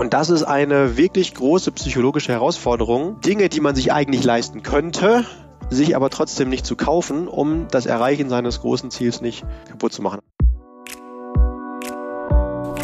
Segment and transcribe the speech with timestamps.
[0.00, 3.20] Und das ist eine wirklich große psychologische Herausforderung.
[3.20, 5.26] Dinge, die man sich eigentlich leisten könnte,
[5.68, 10.00] sich aber trotzdem nicht zu kaufen, um das Erreichen seines großen Ziels nicht kaputt zu
[10.00, 10.20] machen.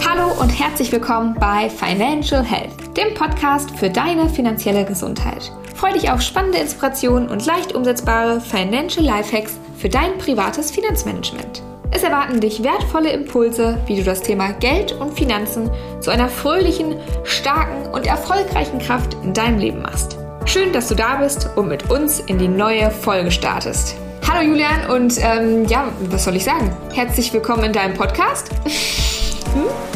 [0.06, 5.50] Hallo und herzlich willkommen bei Financial Health, dem Podcast für deine finanzielle Gesundheit.
[5.74, 11.62] Freue dich auf spannende Inspirationen und leicht umsetzbare Financial Lifehacks für dein privates Finanzmanagement.
[11.96, 15.70] Es erwarten dich wertvolle Impulse, wie du das Thema Geld und Finanzen
[16.02, 20.18] zu einer fröhlichen, starken und erfolgreichen Kraft in deinem Leben machst.
[20.44, 23.96] Schön, dass du da bist und mit uns in die neue Folge startest.
[24.30, 26.70] Hallo Julian und ähm, ja, was soll ich sagen?
[26.92, 28.50] Herzlich willkommen in deinem Podcast.
[29.54, 29.95] hm?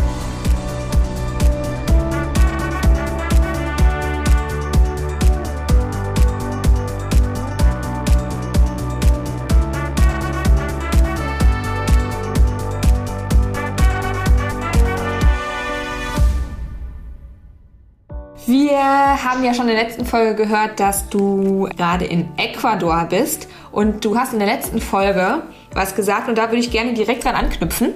[18.83, 24.05] Haben ja schon in der letzten Folge gehört, dass du gerade in Ecuador bist und
[24.05, 27.35] du hast in der letzten Folge was gesagt und da würde ich gerne direkt dran
[27.35, 27.95] anknüpfen.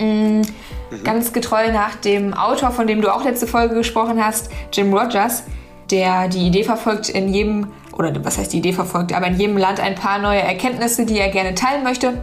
[0.00, 0.42] Mhm.
[1.04, 5.44] Ganz getreu nach dem Autor, von dem du auch letzte Folge gesprochen hast, Jim Rogers,
[5.90, 9.56] der die Idee verfolgt, in jedem, oder was heißt die Idee verfolgt, aber in jedem
[9.56, 12.14] Land ein paar neue Erkenntnisse, die er gerne teilen möchte.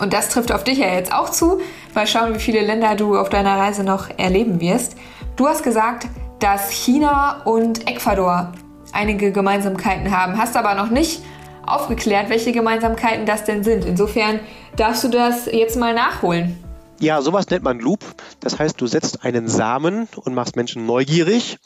[0.00, 1.60] Und das trifft auf dich ja jetzt auch zu.
[1.94, 4.96] Mal schauen, wie viele Länder du auf deiner Reise noch erleben wirst.
[5.36, 6.06] Du hast gesagt,
[6.44, 8.52] dass China und Ecuador
[8.92, 11.22] einige Gemeinsamkeiten haben, hast aber noch nicht
[11.64, 13.86] aufgeklärt, welche Gemeinsamkeiten das denn sind.
[13.86, 14.40] Insofern
[14.76, 16.62] darfst du das jetzt mal nachholen.
[17.00, 18.04] Ja, sowas nennt man Loop.
[18.40, 21.56] Das heißt, du setzt einen Samen und machst Menschen neugierig,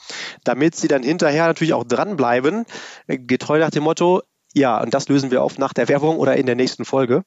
[0.44, 2.64] damit sie dann hinterher natürlich auch dranbleiben,
[3.08, 4.22] getreu nach dem Motto,
[4.54, 7.24] ja, und das lösen wir auf nach der Werbung oder in der nächsten Folge.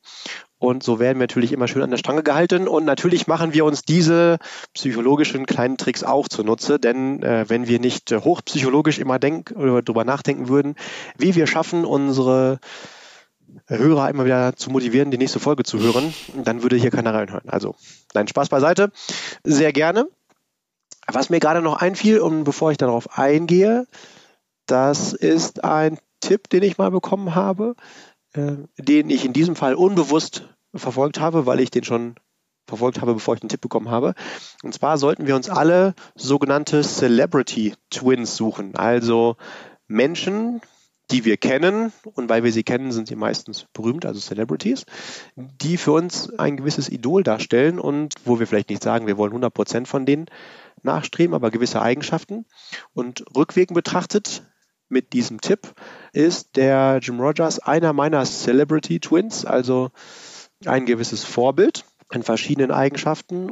[0.61, 2.67] Und so werden wir natürlich immer schön an der Stange gehalten.
[2.67, 4.37] Und natürlich machen wir uns diese
[4.75, 10.49] psychologischen kleinen Tricks auch zunutze, denn äh, wenn wir nicht äh, hochpsychologisch immer darüber nachdenken
[10.49, 10.75] würden,
[11.17, 12.59] wie wir schaffen, unsere
[13.65, 17.49] Hörer immer wieder zu motivieren, die nächste Folge zu hören, dann würde hier keiner reinhören.
[17.49, 17.73] Also,
[18.13, 18.91] nein, Spaß beiseite.
[19.43, 20.05] Sehr gerne.
[21.07, 23.87] Was mir gerade noch einfiel, und bevor ich darauf eingehe,
[24.67, 27.75] das ist ein Tipp, den ich mal bekommen habe
[28.33, 32.15] äh, den ich in diesem Fall unbewusst verfolgt habe, weil ich den schon
[32.67, 34.13] verfolgt habe, bevor ich den Tipp bekommen habe.
[34.63, 39.35] Und zwar sollten wir uns alle sogenannte Celebrity Twins suchen, also
[39.87, 40.61] Menschen,
[41.11, 44.85] die wir kennen und weil wir sie kennen, sind sie meistens berühmt, also Celebrities,
[45.35, 49.31] die für uns ein gewisses Idol darstellen und wo wir vielleicht nicht sagen, wir wollen
[49.31, 50.27] 100 Prozent von denen
[50.83, 52.45] nachstreben, aber gewisse Eigenschaften.
[52.93, 54.43] Und rückwirkend betrachtet
[54.91, 55.73] mit diesem Tipp
[56.13, 59.89] ist der Jim Rogers einer meiner Celebrity Twins, also
[60.65, 63.51] ein gewisses Vorbild in verschiedenen Eigenschaften.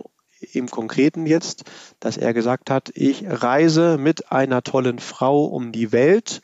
[0.53, 1.63] Im Konkreten jetzt,
[1.99, 6.41] dass er gesagt hat, ich reise mit einer tollen Frau um die Welt,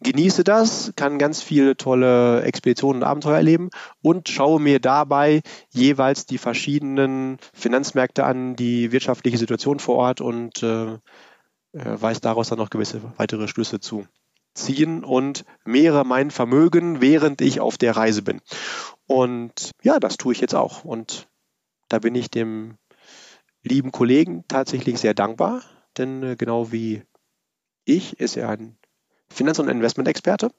[0.00, 3.68] genieße das, kann ganz viele tolle Expeditionen und Abenteuer erleben
[4.00, 10.62] und schaue mir dabei jeweils die verschiedenen Finanzmärkte an, die wirtschaftliche Situation vor Ort und
[10.62, 10.98] äh, äh
[11.72, 14.06] weiß daraus dann noch gewisse weitere Schlüsse zu
[14.56, 18.40] ziehen und mehre mein Vermögen, während ich auf der Reise bin.
[19.06, 20.84] Und ja, das tue ich jetzt auch.
[20.84, 21.28] Und
[21.88, 22.76] da bin ich dem
[23.62, 25.62] lieben Kollegen tatsächlich sehr dankbar,
[25.96, 27.02] denn äh, genau wie
[27.84, 28.76] ich ist er ein
[29.28, 30.50] Finanz- und Investment-Experte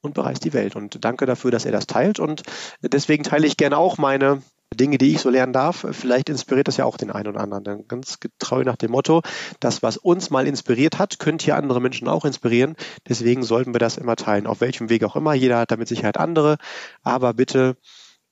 [0.00, 0.76] und bereist die Welt.
[0.76, 2.18] Und danke dafür, dass er das teilt.
[2.18, 2.42] Und
[2.82, 4.42] deswegen teile ich gerne auch meine
[4.74, 5.86] Dinge, die ich so lernen darf.
[5.90, 7.64] Vielleicht inspiriert das ja auch den einen oder anderen.
[7.64, 9.22] Dann ganz getreu nach dem Motto,
[9.60, 12.76] das, was uns mal inspiriert hat, könnte hier andere Menschen auch inspirieren.
[13.08, 15.34] Deswegen sollten wir das immer teilen, auf welchem Weg auch immer.
[15.34, 16.56] Jeder hat damit Sicherheit andere.
[17.02, 17.76] Aber bitte,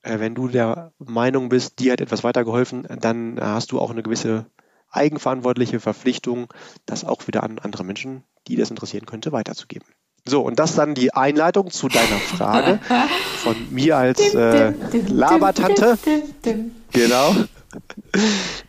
[0.03, 4.03] äh, wenn du der Meinung bist, dir hat etwas weitergeholfen, dann hast du auch eine
[4.03, 4.47] gewisse
[4.91, 6.53] eigenverantwortliche Verpflichtung,
[6.87, 9.87] das auch wieder an andere Menschen, die das interessieren könnte, weiterzugeben.
[10.31, 12.79] So, und das dann die Einleitung zu deiner Frage
[13.43, 14.73] von mir als äh,
[15.09, 15.99] Labertante.
[16.93, 17.35] Genau.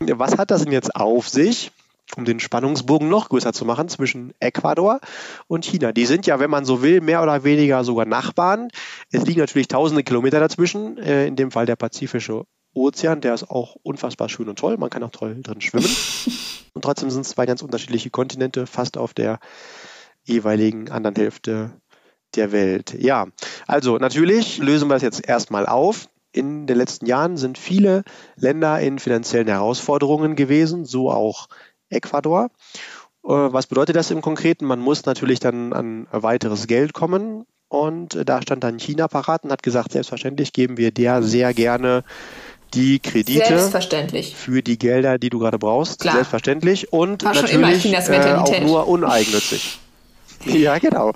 [0.00, 1.70] Was hat das denn jetzt auf sich,
[2.16, 4.98] um den Spannungsbogen noch größer zu machen zwischen Ecuador
[5.46, 5.92] und China?
[5.92, 8.66] Die sind ja, wenn man so will, mehr oder weniger sogar Nachbarn.
[9.12, 12.42] Es liegen natürlich tausende Kilometer dazwischen, äh, in dem Fall der Pazifische
[12.74, 14.78] Ozean, der ist auch unfassbar schön und toll.
[14.78, 15.86] Man kann auch toll drin schwimmen.
[16.74, 19.40] Und trotzdem sind es zwei ganz unterschiedliche Kontinente, fast auf der
[20.24, 21.72] jeweiligen anderen Hälfte
[22.34, 22.94] der Welt.
[22.98, 23.26] Ja,
[23.66, 26.08] also natürlich lösen wir das jetzt erstmal auf.
[26.32, 28.04] In den letzten Jahren sind viele
[28.36, 31.48] Länder in finanziellen Herausforderungen gewesen, so auch
[31.90, 32.50] Ecuador.
[33.24, 34.64] Äh, was bedeutet das im Konkreten?
[34.64, 37.44] Man muss natürlich dann an weiteres Geld kommen.
[37.68, 42.04] Und da stand dann China parat und hat gesagt, selbstverständlich geben wir der sehr gerne
[42.74, 44.36] die Kredite Selbstverständlich.
[44.36, 46.00] für die Gelder, die du gerade brauchst.
[46.00, 46.14] Klar.
[46.14, 49.78] Selbstverständlich und War schon immer natürlich äh, auch nur uneigennützig.
[50.44, 51.12] Ja, genau.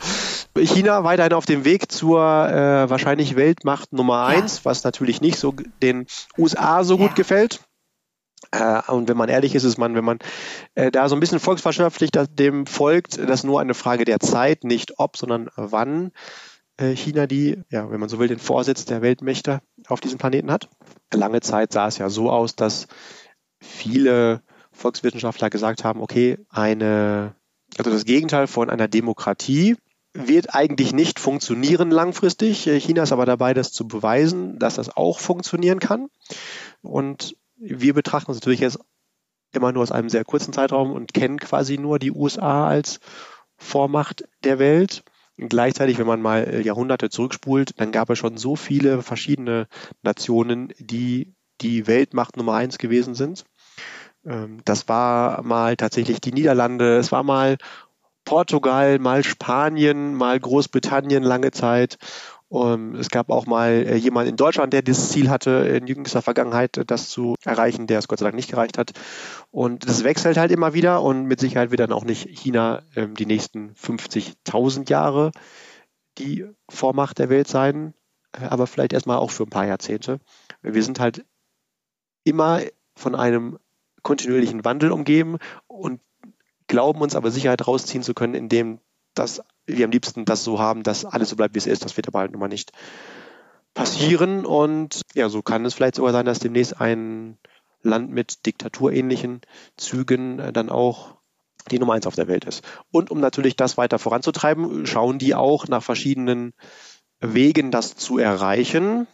[0.56, 4.26] China weiterhin auf dem Weg zur äh, wahrscheinlich Weltmacht Nummer Ja.
[4.26, 6.06] eins, was natürlich nicht so den
[6.38, 7.14] USA so gut Ja.
[7.14, 7.61] gefällt.
[8.52, 10.19] Äh, und wenn man ehrlich ist, ist man, wenn man
[10.75, 14.99] äh, da so ein bisschen volkswirtschaftlich dem folgt, das nur eine Frage der Zeit, nicht
[14.99, 16.12] ob, sondern wann
[16.76, 20.50] äh, China die, ja, wenn man so will, den Vorsitz der Weltmächte auf diesem Planeten
[20.52, 20.69] hat.
[21.12, 22.87] Lange Zeit sah es ja so aus, dass
[23.61, 24.43] viele
[24.73, 27.34] Volkswissenschaftler gesagt haben, okay, eine,
[27.78, 29.76] also das Gegenteil von einer Demokratie
[30.14, 32.64] wird eigentlich nicht funktionieren langfristig.
[32.64, 36.08] China ist aber dabei, das zu beweisen, dass das auch funktionieren kann.
[36.82, 38.78] Und wir betrachten uns natürlich jetzt
[39.52, 43.00] immer nur aus einem sehr kurzen Zeitraum und kennen quasi nur die USA als
[43.56, 45.02] Vormacht der Welt.
[45.38, 49.69] Gleichzeitig, wenn man mal äh, Jahrhunderte zurückspult, dann gab es schon so viele verschiedene
[50.02, 53.44] Nationen, die die Weltmacht Nummer eins gewesen sind.
[54.26, 57.56] Ähm, Das war mal tatsächlich die Niederlande, es war mal
[58.25, 61.99] Portugal, mal Spanien, mal Großbritannien lange Zeit.
[62.49, 66.23] Um, es gab auch mal äh, jemanden in Deutschland, der dieses Ziel hatte, in jüngster
[66.23, 68.93] Vergangenheit äh, das zu erreichen, der es Gott sei Dank nicht gereicht hat.
[69.50, 73.14] Und das wechselt halt immer wieder und mit Sicherheit wird dann auch nicht China ähm,
[73.17, 75.32] die nächsten 50.000 Jahre
[76.19, 77.94] die Vormacht der Welt sein,
[78.32, 80.20] äh, aber vielleicht erstmal auch für ein paar Jahrzehnte.
[80.62, 81.25] Wir sind halt
[82.25, 82.61] immer
[82.94, 83.58] von einem
[84.06, 86.00] kontinuierlichen Wandel umgeben und
[86.69, 88.79] glauben uns aber Sicherheit rausziehen zu können, indem
[89.14, 91.85] das wir am liebsten das so haben, dass alles so bleibt, wie es ist.
[91.85, 92.70] Das wird aber halt nun mal nicht
[93.75, 94.47] passieren.
[94.47, 97.37] Und ja, so kann es vielleicht sogar sein, dass demnächst ein
[97.82, 99.41] Land mit diktaturähnlichen
[99.76, 101.17] Zügen äh, dann auch
[101.73, 102.62] die Nummer eins auf der Welt ist.
[102.93, 106.52] Und um natürlich das weiter voranzutreiben, schauen die auch nach verschiedenen
[107.19, 109.09] Wegen, das zu erreichen.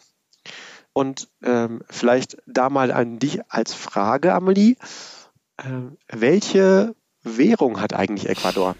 [0.94, 4.76] Und ähm, vielleicht da mal an dich als Frage, Amelie.
[5.58, 5.64] Äh,
[6.08, 8.76] welche Währung hat eigentlich Ecuador?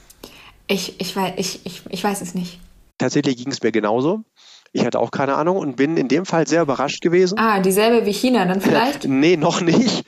[0.66, 2.58] Ich, ich, weiß, ich, ich, ich weiß es nicht.
[2.98, 4.20] Tatsächlich ging es mir genauso.
[4.74, 7.38] Ich hatte auch keine Ahnung und bin in dem Fall sehr überrascht gewesen.
[7.38, 9.04] Ah, dieselbe wie China dann vielleicht?
[9.08, 10.04] nee, noch nicht.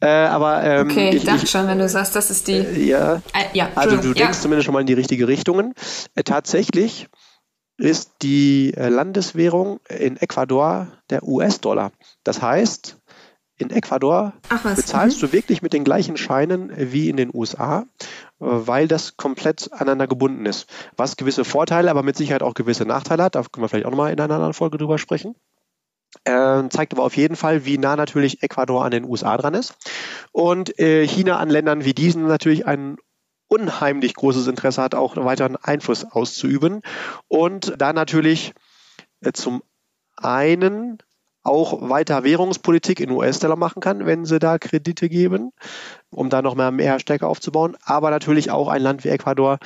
[0.00, 2.58] Äh, aber ähm, Okay, ich, ich, dachte ich, schon, wenn du sagst, das ist die.
[2.86, 4.14] ja, Äh, ja, also du Entschuldigung.
[4.14, 5.72] denkst zumindest schon mal in die richtige Richtung.
[6.14, 7.08] Äh, tatsächlich
[7.82, 11.90] ist die äh, Landeswährung in Ecuador der US-Dollar.
[12.22, 12.96] Das heißt,
[13.58, 17.84] in Ecuador Ach bezahlst du wirklich mit den gleichen Scheinen wie in den USA, äh,
[18.38, 20.66] weil das komplett aneinander gebunden ist.
[20.96, 23.34] Was gewisse Vorteile, aber mit Sicherheit auch gewisse Nachteile hat.
[23.34, 25.34] Da können wir vielleicht auch nochmal in einer anderen Folge drüber sprechen.
[26.24, 29.74] Ähm, zeigt aber auf jeden Fall, wie nah natürlich Ecuador an den USA dran ist.
[30.30, 32.96] Und äh, China an Ländern wie diesen natürlich ein
[33.52, 36.80] unheimlich großes Interesse hat, auch weiteren Einfluss auszuüben.
[37.28, 38.54] Und da natürlich
[39.20, 39.62] äh, zum
[40.16, 40.98] einen
[41.42, 45.50] auch weiter Währungspolitik in US-Dollar machen kann, wenn sie da Kredite geben,
[46.10, 47.76] um da noch mehr, stärker aufzubauen.
[47.84, 49.58] Aber natürlich auch ein Land wie Ecuador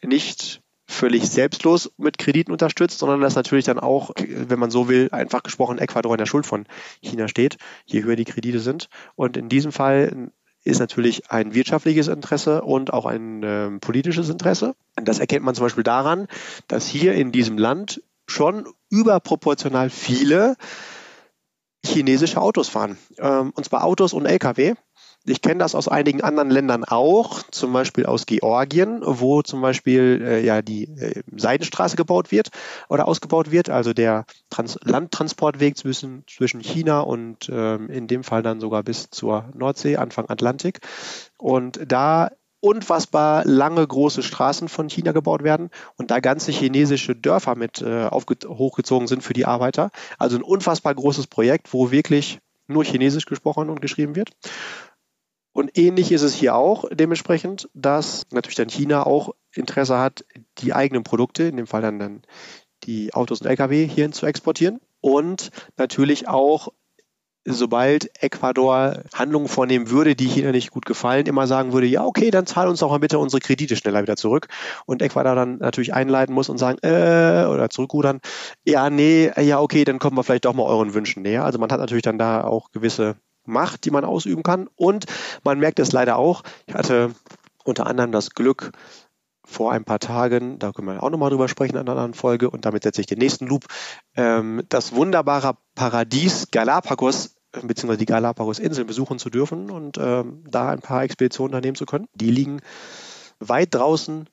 [0.00, 5.08] nicht völlig selbstlos mit Krediten unterstützt, sondern das natürlich dann auch, wenn man so will,
[5.10, 6.66] einfach gesprochen Ecuador in der Schuld von
[7.00, 8.88] China steht, je höher die Kredite sind.
[9.16, 10.30] Und in diesem Fall
[10.64, 14.74] ist natürlich ein wirtschaftliches Interesse und auch ein ähm, politisches Interesse.
[14.96, 16.28] Das erkennt man zum Beispiel daran,
[16.68, 20.56] dass hier in diesem Land schon überproportional viele
[21.84, 22.96] chinesische Autos fahren.
[23.18, 24.74] Ähm, und zwar Autos und Lkw.
[25.24, 30.20] Ich kenne das aus einigen anderen Ländern auch, zum Beispiel aus Georgien, wo zum Beispiel
[30.24, 32.50] äh, ja die äh, Seidenstraße gebaut wird
[32.88, 38.42] oder ausgebaut wird, also der Trans Landtransportweg zwischen, zwischen China und ähm, in dem Fall
[38.42, 40.80] dann sogar bis zur Nordsee, Anfang Atlantik.
[41.38, 47.56] Und da unfassbar lange große Straßen von China gebaut werden und da ganze chinesische Dörfer
[47.56, 49.90] mit äh, hochgezogen sind für die Arbeiter.
[50.18, 54.30] Also ein unfassbar großes Projekt, wo wirklich nur Chinesisch gesprochen und geschrieben wird.
[55.52, 60.24] Und ähnlich ist es hier auch dementsprechend, dass natürlich dann China auch Interesse hat,
[60.58, 62.22] die eigenen Produkte, in dem Fall dann, dann
[62.84, 64.80] die Autos und Lkw hierhin zu exportieren.
[65.00, 66.68] Und natürlich auch,
[67.44, 72.30] sobald Ecuador Handlungen vornehmen würde, die China nicht gut gefallen, immer sagen würde, ja, okay,
[72.30, 74.48] dann zahl uns doch mal bitte unsere Kredite schneller wieder zurück.
[74.86, 78.20] Und Ecuador dann natürlich einleiten muss und sagen, äh, oder zurückrudern,
[78.64, 81.44] ja, nee, ja, okay, dann kommen wir vielleicht doch mal euren Wünschen näher.
[81.44, 84.68] Also man hat natürlich dann da auch gewisse Macht, die man ausüben kann.
[84.76, 85.06] Und
[85.44, 86.42] man merkt es leider auch.
[86.66, 87.14] Ich hatte
[87.64, 88.72] unter anderem das Glück,
[89.44, 92.48] vor ein paar Tagen, da können wir auch nochmal drüber sprechen in einer anderen Folge,
[92.48, 93.66] und damit setze ich den nächsten Loop,
[94.16, 100.80] ähm, das wunderbare Paradies Galapagos beziehungsweise die Galapagos-Inseln besuchen zu dürfen und ähm, da ein
[100.80, 102.08] paar Expeditionen unternehmen zu können.
[102.14, 102.62] Die liegen
[103.40, 104.26] weit draußen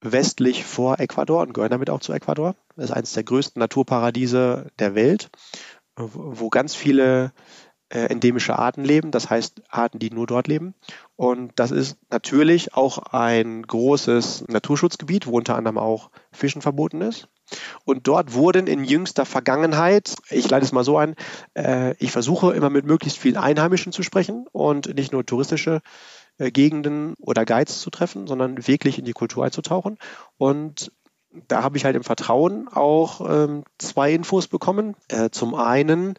[0.00, 2.54] westlich vor Ecuador und gehören damit auch zu Ecuador.
[2.76, 5.30] Das ist eines der größten Naturparadiese der Welt
[5.98, 7.30] wo ganz viele äh,
[7.90, 10.74] endemische Arten leben, das heißt Arten, die nur dort leben.
[11.16, 17.28] Und das ist natürlich auch ein großes Naturschutzgebiet, wo unter anderem auch Fischen verboten ist.
[17.84, 21.14] Und dort wurden in jüngster Vergangenheit, ich leite es mal so ein,
[21.54, 25.80] äh, ich versuche immer mit möglichst vielen Einheimischen zu sprechen und nicht nur touristische
[26.38, 29.98] äh, Gegenden oder Guides zu treffen, sondern wirklich in die Kultur einzutauchen.
[30.36, 30.92] Und
[31.48, 34.96] da habe ich halt im Vertrauen auch ähm, zwei Infos bekommen.
[35.08, 36.14] Äh, zum einen,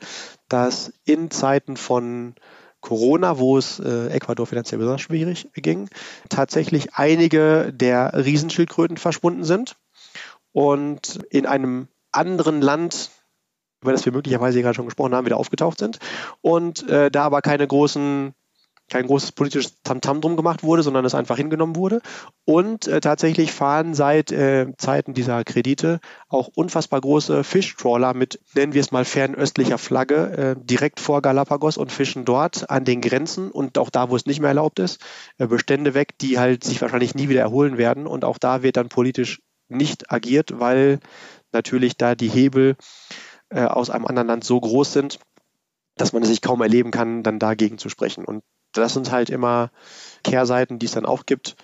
[0.47, 2.35] dass in Zeiten von
[2.81, 5.89] Corona, wo es äh, Ecuador finanziell besonders schwierig ging,
[6.29, 9.75] tatsächlich einige der Riesenschildkröten verschwunden sind
[10.53, 13.11] und in einem anderen Land,
[13.81, 15.99] über das wir möglicherweise gerade schon gesprochen haben, wieder aufgetaucht sind
[16.41, 18.33] und äh, da aber keine großen
[18.89, 22.01] kein großes politisches Tamtam drum gemacht wurde, sondern es einfach hingenommen wurde.
[22.45, 28.73] Und äh, tatsächlich fahren seit äh, Zeiten dieser Kredite auch unfassbar große Fischtrawler mit, nennen
[28.73, 33.51] wir es mal fernöstlicher Flagge, äh, direkt vor Galapagos und fischen dort an den Grenzen
[33.51, 35.01] und auch da, wo es nicht mehr erlaubt ist,
[35.37, 38.07] äh, Bestände weg, die halt sich wahrscheinlich nie wieder erholen werden.
[38.07, 40.99] Und auch da wird dann politisch nicht agiert, weil
[41.51, 42.75] natürlich da die Hebel
[43.49, 45.19] äh, aus einem anderen Land so groß sind,
[45.95, 48.25] dass man es sich kaum erleben kann, dann dagegen zu sprechen.
[48.25, 48.43] Und
[48.73, 49.71] das sind halt immer
[50.23, 51.55] Kehrseiten, die es dann auch gibt,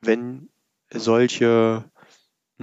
[0.00, 0.48] wenn
[0.92, 1.84] solche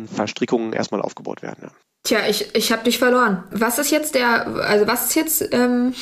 [0.05, 1.63] Verstrickungen erstmal aufgebaut werden.
[1.63, 1.71] Ja.
[2.03, 3.43] Tja, ich, ich habe dich verloren.
[3.51, 5.93] Was ist jetzt der, also was ist jetzt ähm,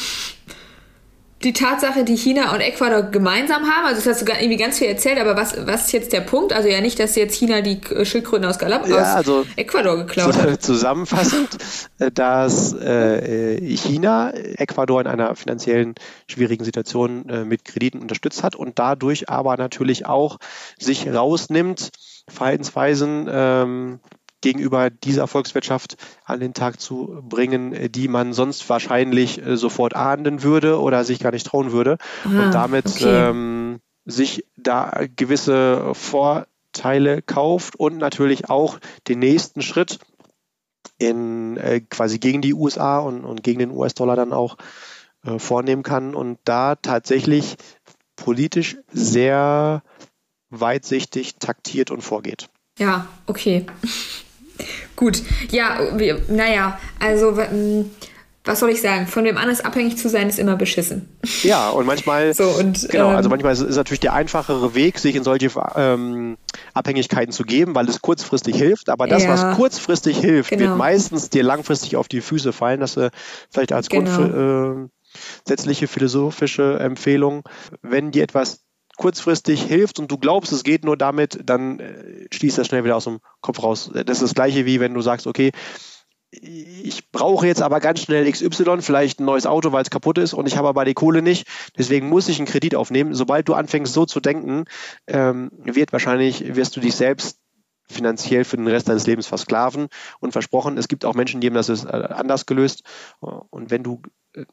[1.44, 3.86] die Tatsache, die China und Ecuador gemeinsam haben?
[3.86, 6.52] Also das hast du irgendwie ganz viel erzählt, aber was, was ist jetzt der Punkt?
[6.52, 10.62] Also ja nicht, dass jetzt China die Schildkröten aus Galapagos, ja, also Ecuador geklaut hat.
[10.62, 11.58] Zusammenfassend,
[12.00, 15.96] äh, dass äh, China Ecuador in einer finanziellen
[16.28, 20.40] schwierigen Situation äh, mit Krediten unterstützt hat und dadurch aber natürlich auch
[20.78, 21.92] sich rausnimmt,
[22.28, 24.00] Verhaltensweisen ähm,
[24.42, 29.96] gegenüber dieser Volkswirtschaft an den Tag zu bringen, äh, die man sonst wahrscheinlich äh, sofort
[29.96, 31.98] ahnden würde oder sich gar nicht trauen würde.
[32.24, 33.30] Ah, und damit okay.
[33.30, 40.00] ähm, sich da gewisse Vorteile kauft und natürlich auch den nächsten Schritt
[40.98, 44.58] in äh, quasi gegen die USA und, und gegen den US-Dollar dann auch
[45.26, 47.56] äh, vornehmen kann und da tatsächlich
[48.16, 49.82] politisch sehr
[50.50, 52.50] weitsichtig taktiert und vorgeht.
[52.78, 53.66] Ja, okay.
[54.96, 57.38] Gut, ja, wir, naja, also
[58.46, 59.06] was soll ich sagen?
[59.06, 61.08] Von wem anders abhängig zu sein, ist immer beschissen.
[61.44, 64.74] Ja, und manchmal, so, und, genau, also ähm, also manchmal ist, ist natürlich der einfachere
[64.76, 66.38] Weg, sich in solche ähm,
[66.74, 68.90] Abhängigkeiten zu geben, weil es kurzfristig hilft.
[68.90, 70.62] Aber das, ja, was kurzfristig hilft, genau.
[70.62, 72.80] wird meistens dir langfristig auf die Füße fallen.
[72.80, 73.12] Das äh,
[73.52, 74.90] vielleicht als genau.
[75.46, 77.44] grundsätzliche äh, philosophische Empfehlung.
[77.82, 78.62] Wenn dir etwas
[79.00, 82.98] kurzfristig hilft und du glaubst, es geht nur damit, dann äh, schließt das schnell wieder
[82.98, 83.90] aus dem Kopf raus.
[83.94, 85.52] Das ist das gleiche wie wenn du sagst, okay,
[86.32, 90.34] ich brauche jetzt aber ganz schnell XY, vielleicht ein neues Auto, weil es kaputt ist
[90.34, 91.48] und ich habe aber die Kohle nicht.
[91.78, 93.16] Deswegen muss ich einen Kredit aufnehmen.
[93.16, 94.66] Sobald du anfängst so zu denken,
[95.08, 97.40] ähm, wird wahrscheinlich, wirst du dich selbst
[97.88, 99.88] finanziell für den Rest deines Lebens versklaven
[100.20, 102.84] und versprochen, es gibt auch Menschen, die haben das äh, anders gelöst.
[103.20, 104.02] Und wenn du
[104.36, 104.46] äh,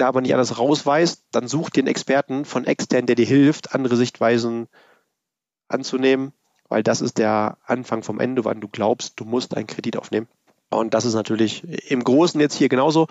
[0.00, 3.96] da aber nicht alles rausweist, dann such einen Experten von extern, der dir hilft, andere
[3.96, 4.68] Sichtweisen
[5.68, 6.32] anzunehmen,
[6.68, 10.28] weil das ist der Anfang vom Ende, wann du glaubst, du musst einen Kredit aufnehmen.
[10.70, 13.08] Und das ist natürlich im Großen jetzt hier genauso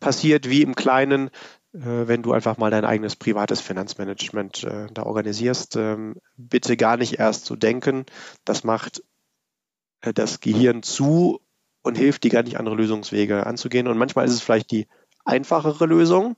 [0.00, 1.28] passiert wie im Kleinen,
[1.72, 5.76] äh, wenn du einfach mal dein eigenes privates Finanzmanagement äh, da organisierst.
[5.76, 8.06] Ähm, bitte gar nicht erst zu denken,
[8.44, 9.04] das macht
[10.00, 11.40] äh, das Gehirn zu
[11.82, 13.86] und hilft dir gar nicht andere Lösungswege anzugehen.
[13.86, 14.88] Und manchmal ist es vielleicht die
[15.26, 16.36] einfachere Lösung,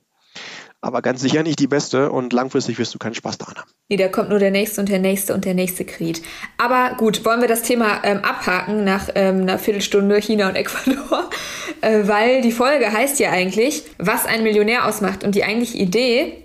[0.81, 3.69] aber ganz sicher nicht die beste und langfristig wirst du keinen Spaß daran haben.
[3.89, 6.21] Nee, da kommt nur der nächste und der nächste und der nächste Krieg.
[6.57, 11.29] Aber gut, wollen wir das Thema ähm, abhaken nach ähm, einer Viertelstunde China und Ecuador,
[11.81, 16.43] äh, weil die Folge heißt ja eigentlich, was ein Millionär ausmacht und die eigentliche Idee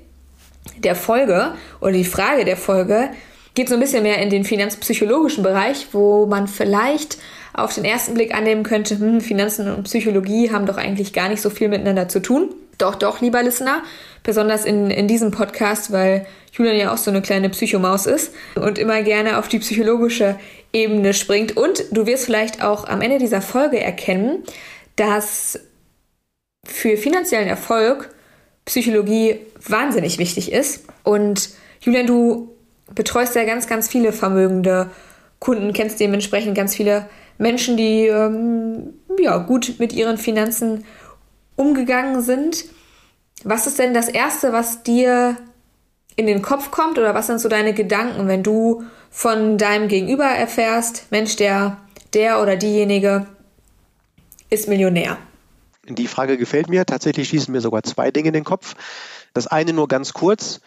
[0.78, 3.10] der Folge oder die Frage der Folge
[3.54, 7.18] geht so ein bisschen mehr in den finanzpsychologischen Bereich, wo man vielleicht
[7.54, 11.40] auf den ersten Blick annehmen könnte, hm, Finanzen und Psychologie haben doch eigentlich gar nicht
[11.40, 12.54] so viel miteinander zu tun.
[12.78, 13.82] Doch, doch, lieber Listener,
[14.24, 18.78] besonders in, in diesem Podcast, weil Julian ja auch so eine kleine Psychomaus ist und
[18.78, 20.36] immer gerne auf die psychologische
[20.72, 21.56] Ebene springt.
[21.56, 24.42] Und du wirst vielleicht auch am Ende dieser Folge erkennen,
[24.96, 25.60] dass
[26.64, 28.10] für finanziellen Erfolg
[28.64, 30.84] Psychologie wahnsinnig wichtig ist.
[31.04, 32.56] Und Julian, du
[32.94, 34.90] betreust ja ganz, ganz viele vermögende
[35.38, 37.06] Kunden, kennst dementsprechend ganz viele
[37.38, 40.84] Menschen, die ähm, ja, gut mit ihren Finanzen
[41.56, 42.64] umgegangen sind.
[43.44, 45.36] Was ist denn das Erste, was dir
[46.16, 50.24] in den Kopf kommt oder was sind so deine Gedanken, wenn du von deinem Gegenüber
[50.24, 51.78] erfährst, Mensch, der,
[52.14, 53.26] der oder diejenige
[54.50, 55.18] ist Millionär?
[55.88, 56.86] Die Frage gefällt mir.
[56.86, 58.74] Tatsächlich schießen mir sogar zwei Dinge in den Kopf.
[59.34, 60.60] Das eine nur ganz kurz.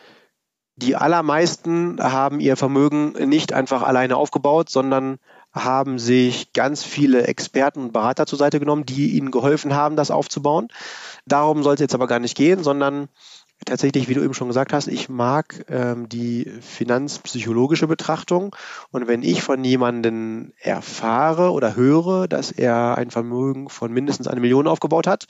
[0.75, 5.17] Die allermeisten haben ihr Vermögen nicht einfach alleine aufgebaut, sondern
[5.63, 10.11] haben sich ganz viele Experten und Berater zur Seite genommen, die ihnen geholfen haben, das
[10.11, 10.69] aufzubauen.
[11.25, 13.09] Darum soll es jetzt aber gar nicht gehen, sondern
[13.65, 18.55] tatsächlich, wie du eben schon gesagt hast, ich mag ähm, die finanzpsychologische Betrachtung.
[18.91, 24.41] Und wenn ich von jemandem erfahre oder höre, dass er ein Vermögen von mindestens eine
[24.41, 25.27] Million aufgebaut hat,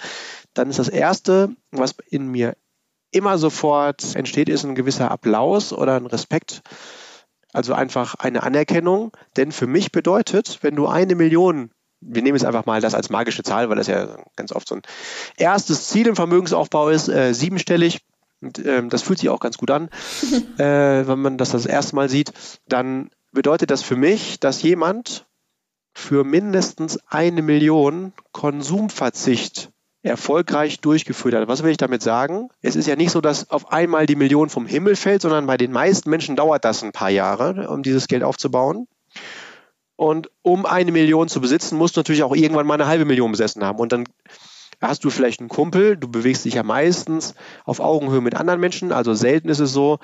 [0.54, 2.56] dann ist das Erste, was in mir
[3.12, 6.62] immer sofort entsteht, ist ein gewisser Applaus oder ein Respekt.
[7.58, 9.12] Also einfach eine Anerkennung.
[9.36, 13.10] Denn für mich bedeutet, wenn du eine Million wir nehmen jetzt einfach mal das als
[13.10, 14.84] magische Zahl, weil das ja ganz oft so ein
[15.36, 18.02] erstes Ziel im Vermögensaufbau ist, äh, siebenstellig.
[18.40, 19.90] Und, ähm, das fühlt sich auch ganz gut an,
[20.60, 22.34] äh, wenn man das das erste Mal sieht.
[22.68, 25.26] Dann bedeutet das für mich, dass jemand
[25.96, 29.72] für mindestens eine Million Konsumverzicht
[30.08, 31.48] erfolgreich durchgeführt hat.
[31.48, 32.50] Was will ich damit sagen?
[32.62, 35.58] Es ist ja nicht so, dass auf einmal die Million vom Himmel fällt, sondern bei
[35.58, 38.88] den meisten Menschen dauert das ein paar Jahre, um dieses Geld aufzubauen.
[39.96, 43.32] Und um eine Million zu besitzen, musst du natürlich auch irgendwann mal eine halbe Million
[43.32, 43.80] besessen haben.
[43.80, 44.04] Und dann
[44.82, 47.34] hast du vielleicht einen Kumpel, du bewegst dich ja meistens
[47.66, 48.92] auf Augenhöhe mit anderen Menschen.
[48.92, 49.98] Also selten ist es so,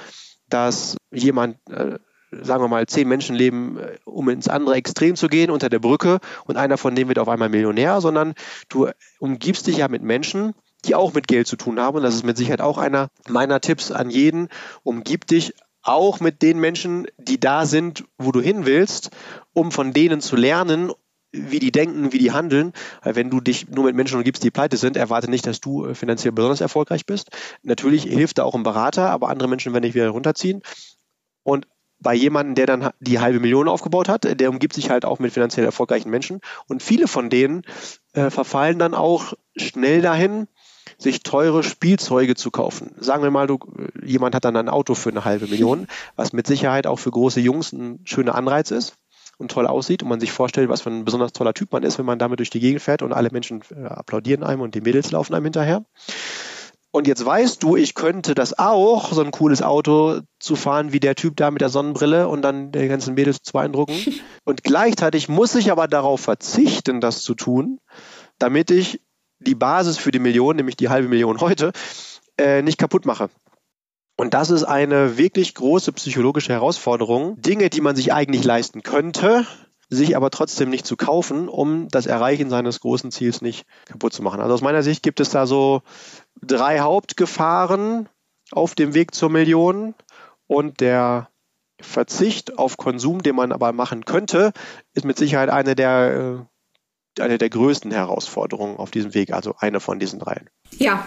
[0.50, 2.00] dass jemand äh,
[2.42, 5.80] sagen wir mal, zehn Menschen leben, äh, um ins andere Extrem zu gehen, unter der
[5.80, 8.34] Brücke und einer von denen wird auf einmal Millionär, sondern
[8.70, 10.54] du umgibst dich ja mit Menschen,
[10.86, 11.98] die auch mit Geld zu tun haben.
[11.98, 14.50] Und das ist mit Sicherheit auch einer meiner Tipps an jeden.
[14.84, 19.12] Umgib dich auch mit den Menschen, die da sind, wo du hin willst,
[19.54, 20.92] um von denen zu lernen,
[21.34, 22.74] wie die denken, wie die handeln.
[23.04, 25.96] Wenn du dich nur mit Menschen umgibst, die pleite sind, erwarte nicht, dass du äh,
[25.96, 27.32] finanziell besonders erfolgreich bist.
[27.63, 30.62] Natürlich hilft da auch ein Berater, aber andere Menschen werden dich wieder runterziehen.
[31.42, 31.68] Und
[32.03, 35.33] bei jemandem, der dann die halbe Million aufgebaut hat, der umgibt sich halt auch mit
[35.33, 36.41] finanziell erfolgreichen Menschen.
[36.67, 37.63] Und viele von denen
[38.13, 40.48] äh, verfallen dann auch schnell dahin,
[40.98, 42.93] sich teure Spielzeuge zu kaufen.
[43.00, 43.57] Sagen wir mal, du,
[44.03, 47.39] jemand hat dann ein Auto für eine halbe Million, was mit Sicherheit auch für große
[47.39, 48.95] Jungs ein schöner Anreiz ist
[49.38, 51.98] und toll aussieht und man sich vorstellt, was für ein besonders toller Typ man ist,
[51.98, 54.81] wenn man damit durch die Gegend fährt und alle Menschen äh, applaudieren einem und die
[54.81, 55.83] Mädels laufen einem hinterher.
[56.96, 61.00] Und jetzt weißt du, ich könnte das auch, so ein cooles Auto zu fahren wie
[61.00, 63.96] der Typ da mit der Sonnenbrille und dann die ganzen Mädels zu beeindrucken.
[64.46, 67.79] Und gleichzeitig muss ich aber darauf verzichten, das zu tun,
[68.38, 69.01] damit ich
[69.40, 71.72] die Basis für die Million, nämlich die halbe Million heute,
[72.38, 73.29] äh, nicht kaputt mache.
[74.16, 77.42] Und das ist eine wirklich große psychologische Herausforderung.
[77.42, 79.48] Dinge, die man sich eigentlich leisten könnte,
[79.94, 84.22] sich aber trotzdem nicht zu kaufen, um das Erreichen seines großen Ziels nicht kaputt zu
[84.22, 84.42] machen.
[84.42, 85.82] Also aus meiner Sicht gibt es da so
[86.42, 88.10] drei Hauptgefahren
[88.51, 89.96] auf dem Weg zur Million
[90.48, 91.29] und der
[91.82, 94.53] Verzicht auf Konsum, den man aber machen könnte,
[94.94, 96.46] ist mit Sicherheit eine der,
[97.18, 100.50] äh, eine der größten Herausforderungen auf diesem Weg, also eine von diesen dreien.
[100.77, 101.06] Ja,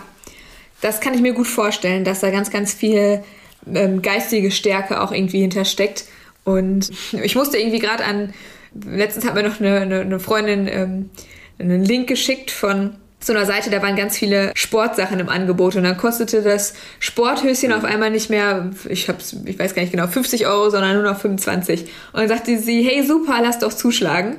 [0.81, 3.25] das kann ich mir gut vorstellen, dass da ganz, ganz viel
[3.67, 6.05] ähm, geistige Stärke auch irgendwie hintersteckt.
[6.45, 8.35] Und ich musste irgendwie gerade an
[8.75, 11.11] letztens hat mir noch eine, eine, eine Freundin ähm,
[11.59, 15.85] einen Link geschickt von so einer Seite, da waren ganz viele Sportsachen im Angebot und
[15.85, 20.07] dann kostete das Sporthöschen auf einmal nicht mehr, ich hab's, ich weiß gar nicht genau,
[20.07, 21.83] 50 Euro, sondern nur noch 25.
[21.83, 24.37] Und dann sagte sie, hey super, lass doch zuschlagen.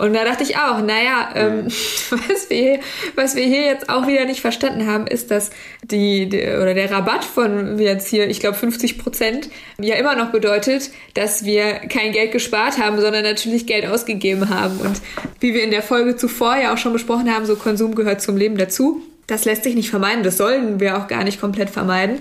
[0.00, 1.66] Und da dachte ich auch, naja, ähm,
[2.10, 2.80] was, wir,
[3.16, 5.50] was wir hier jetzt auch wieder nicht verstanden haben, ist, dass
[5.82, 10.32] die, die oder der Rabatt von jetzt hier, ich glaube 50 Prozent, ja immer noch
[10.32, 14.78] bedeutet, dass wir kein Geld gespart haben, sondern natürlich Geld ausgegeben haben.
[14.78, 15.02] Und
[15.38, 18.38] wie wir in der Folge zuvor ja auch schon besprochen haben, so Konsum gehört zum
[18.38, 19.02] Leben dazu.
[19.26, 22.20] Das lässt sich nicht vermeiden, das sollen wir auch gar nicht komplett vermeiden.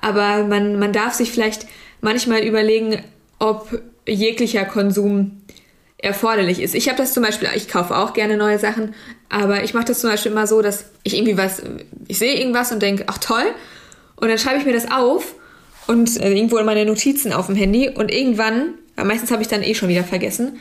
[0.00, 1.66] Aber man, man darf sich vielleicht
[2.00, 3.02] manchmal überlegen,
[3.38, 5.42] ob jeglicher Konsum
[5.98, 6.74] erforderlich ist.
[6.74, 8.94] Ich habe das zum Beispiel, ich kaufe auch gerne neue Sachen,
[9.28, 11.62] aber ich mache das zum Beispiel immer so, dass ich irgendwie was,
[12.06, 13.44] ich sehe irgendwas und denke, ach toll,
[14.16, 15.34] und dann schreibe ich mir das auf
[15.86, 19.48] und äh, irgendwo in meine Notizen auf dem Handy und irgendwann, weil meistens habe ich
[19.48, 20.58] dann eh schon wieder vergessen,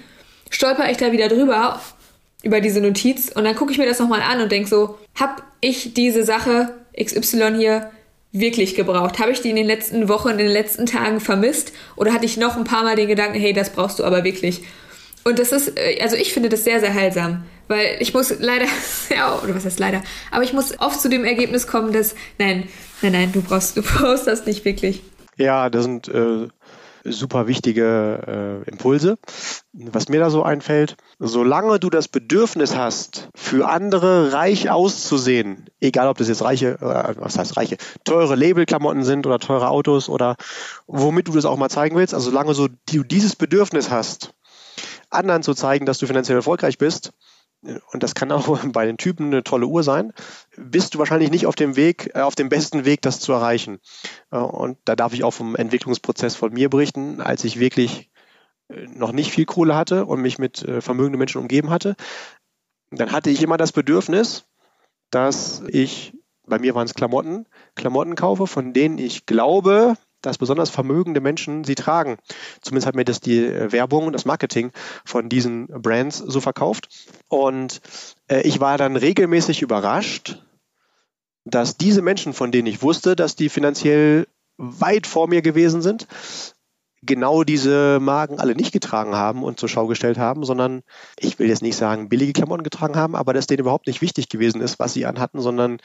[0.49, 1.81] stolper ich da wieder drüber
[2.43, 5.41] über diese Notiz und dann gucke ich mir das nochmal an und denke so, habe
[5.61, 7.91] ich diese Sache XY hier
[8.31, 9.19] wirklich gebraucht?
[9.19, 11.71] Habe ich die in den letzten Wochen, in den letzten Tagen vermisst?
[11.95, 14.61] Oder hatte ich noch ein paar Mal den Gedanken, hey, das brauchst du aber wirklich?
[15.27, 17.43] Und das ist, äh, also ich finde das sehr, sehr heilsam.
[17.67, 18.67] Weil ich muss leider,
[19.09, 22.69] ja, oder was heißt leider, aber ich muss oft zu dem Ergebnis kommen, dass, nein,
[23.01, 25.01] nein, nein, du brauchst, du brauchst das nicht wirklich.
[25.37, 26.47] Ja, das sind äh,
[27.03, 29.17] super wichtige äh, Impulse.
[29.73, 36.07] Was mir da so einfällt, solange du das Bedürfnis hast, für andere reich auszusehen, egal
[36.07, 40.35] ob das jetzt reiche, äh, was heißt reiche, teure Labelklamotten sind oder teure Autos oder
[40.85, 44.34] womit du das auch mal zeigen willst, also solange so du dieses Bedürfnis hast,
[45.09, 47.11] anderen zu zeigen, dass du finanziell erfolgreich bist,
[47.91, 50.13] und das kann auch bei den Typen eine tolle Uhr sein,
[50.57, 53.79] bist du wahrscheinlich nicht auf dem Weg, äh, auf dem besten Weg, das zu erreichen.
[54.31, 58.11] Äh, und da darf ich auch vom Entwicklungsprozess von mir berichten, als ich wirklich
[58.69, 61.95] äh, noch nicht viel Kohle hatte und mich mit vermögenden Menschen umgeben hatte.
[62.91, 64.45] Dann hatte ich immer das Bedürfnis,
[65.09, 66.13] dass ich,
[66.45, 71.63] bei mir waren es Klamotten, Klamotten kaufe, von denen ich glaube, dass besonders vermögende Menschen
[71.63, 72.17] sie tragen.
[72.61, 74.71] Zumindest hat mir das die äh, Werbung und das Marketing
[75.05, 76.89] von diesen Brands so verkauft.
[77.27, 77.81] Und
[78.27, 80.41] äh, ich war dann regelmäßig überrascht,
[81.45, 86.07] dass diese Menschen, von denen ich wusste, dass die finanziell weit vor mir gewesen sind,
[87.05, 90.81] genau diese Marken alle nicht getragen haben und zur Schau gestellt haben, sondern
[91.19, 94.29] ich will jetzt nicht sagen billige Klamotten getragen haben, aber dass denen überhaupt nicht wichtig
[94.29, 95.77] gewesen ist, was sie anhatten, sondern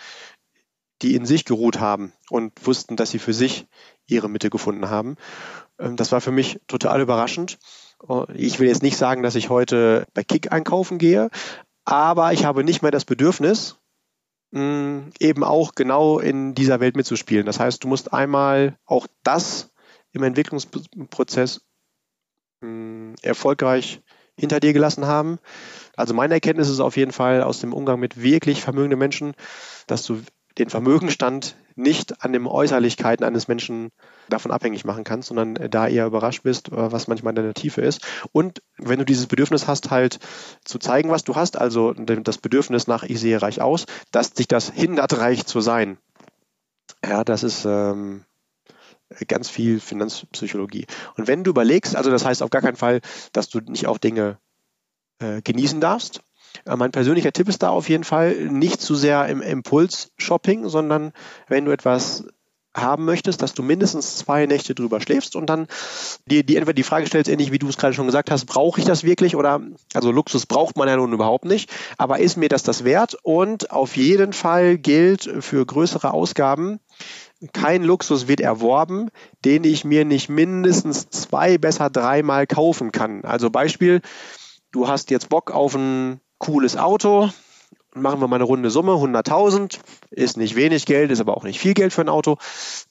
[1.03, 3.67] die in sich geruht haben und wussten, dass sie für sich
[4.07, 5.17] ihre Mitte gefunden haben.
[5.79, 7.59] Ähm, das war für mich total überraschend.
[8.01, 11.31] Oh, ich will jetzt nicht sagen, dass ich heute bei Kick einkaufen gehe,
[11.85, 13.77] aber ich habe nicht mehr das Bedürfnis,
[14.53, 17.47] eben auch genau in dieser Welt mitzuspielen.
[17.47, 19.71] Das heißt, du musst einmal auch das
[20.11, 21.61] im Entwicklungsprozess
[23.23, 24.03] erfolgreich
[24.37, 25.39] hinter dir gelassen haben.
[25.95, 29.35] Also meine Erkenntnis ist auf jeden Fall aus dem Umgang mit wirklich vermögenden Menschen,
[29.87, 30.21] dass du
[30.61, 33.91] den Vermögenstand nicht an den Äußerlichkeiten eines Menschen
[34.29, 37.81] davon abhängig machen kannst, sondern da eher überrascht bist, äh, was manchmal in der Tiefe
[37.81, 38.07] ist.
[38.33, 40.19] Und wenn du dieses Bedürfnis hast, halt
[40.65, 44.49] zu zeigen, was du hast, also das Bedürfnis nach ich sehe reich aus, dass dich
[44.49, 45.97] das hindert, reich zu sein.
[47.03, 48.25] Ja, das ist ähm,
[49.27, 50.87] ganz viel Finanzpsychologie.
[51.17, 53.01] Und wenn du überlegst, also das heißt auf gar keinen Fall,
[53.33, 54.39] dass du nicht auch Dinge
[55.21, 56.23] äh, genießen darfst,
[56.77, 61.13] mein persönlicher Tipp ist da auf jeden Fall nicht zu sehr im Impuls-Shopping, sondern
[61.49, 62.25] wenn du etwas
[62.75, 65.67] haben möchtest, dass du mindestens zwei Nächte drüber schläfst und dann
[66.27, 68.81] dir die entweder die Frage stellst, ähnlich wie du es gerade schon gesagt hast, brauche
[68.81, 69.61] ich das wirklich oder
[69.93, 73.17] also Luxus braucht man ja nun überhaupt nicht, aber ist mir das das wert?
[73.23, 76.79] Und auf jeden Fall gilt für größere Ausgaben,
[77.53, 79.09] kein Luxus wird erworben,
[79.45, 83.25] den ich mir nicht mindestens zwei, besser dreimal kaufen kann.
[83.25, 84.01] Also Beispiel,
[84.71, 87.31] du hast jetzt Bock auf ein cooles Auto,
[87.95, 89.79] machen wir mal eine runde Summe, 100.000,
[90.11, 92.39] ist nicht wenig Geld, ist aber auch nicht viel Geld für ein Auto,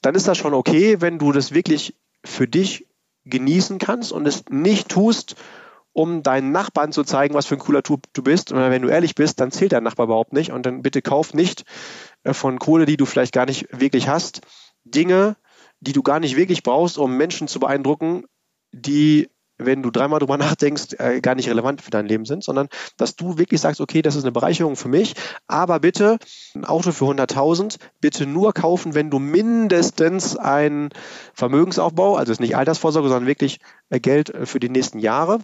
[0.00, 2.86] dann ist das schon okay, wenn du das wirklich für dich
[3.26, 5.36] genießen kannst und es nicht tust,
[5.92, 8.52] um deinen Nachbarn zu zeigen, was für ein cooler Typ du bist.
[8.52, 10.52] Und wenn du ehrlich bist, dann zählt dein Nachbar überhaupt nicht.
[10.52, 11.64] Und dann bitte kauf nicht
[12.22, 14.40] äh, von Kohle, die du vielleicht gar nicht wirklich hast,
[14.84, 15.36] Dinge,
[15.80, 18.24] die du gar nicht wirklich brauchst, um Menschen zu beeindrucken,
[18.72, 19.28] die
[19.64, 23.16] wenn du dreimal drüber nachdenkst, äh, gar nicht relevant für dein Leben sind, sondern dass
[23.16, 25.14] du wirklich sagst, okay, das ist eine Bereicherung für mich,
[25.46, 26.18] aber bitte
[26.54, 30.90] ein Auto für 100.000, bitte nur kaufen, wenn du mindestens einen
[31.34, 35.40] Vermögensaufbau, also ist nicht Altersvorsorge, sondern wirklich äh, Geld äh, für die nächsten Jahre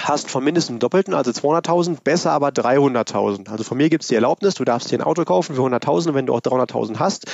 [0.00, 3.48] hast von mindestens Doppelten, also 200.000, besser aber 300.000.
[3.50, 6.14] Also von mir gibt es die Erlaubnis, du darfst dir ein Auto kaufen für 100.000,
[6.14, 7.26] wenn du auch 300.000 hast.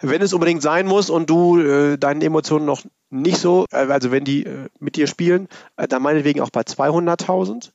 [0.00, 4.10] Wenn es unbedingt sein muss und du äh, deinen Emotionen noch nicht so, äh, also
[4.10, 7.70] wenn die äh, mit dir spielen, äh, dann meinetwegen auch bei 200.000,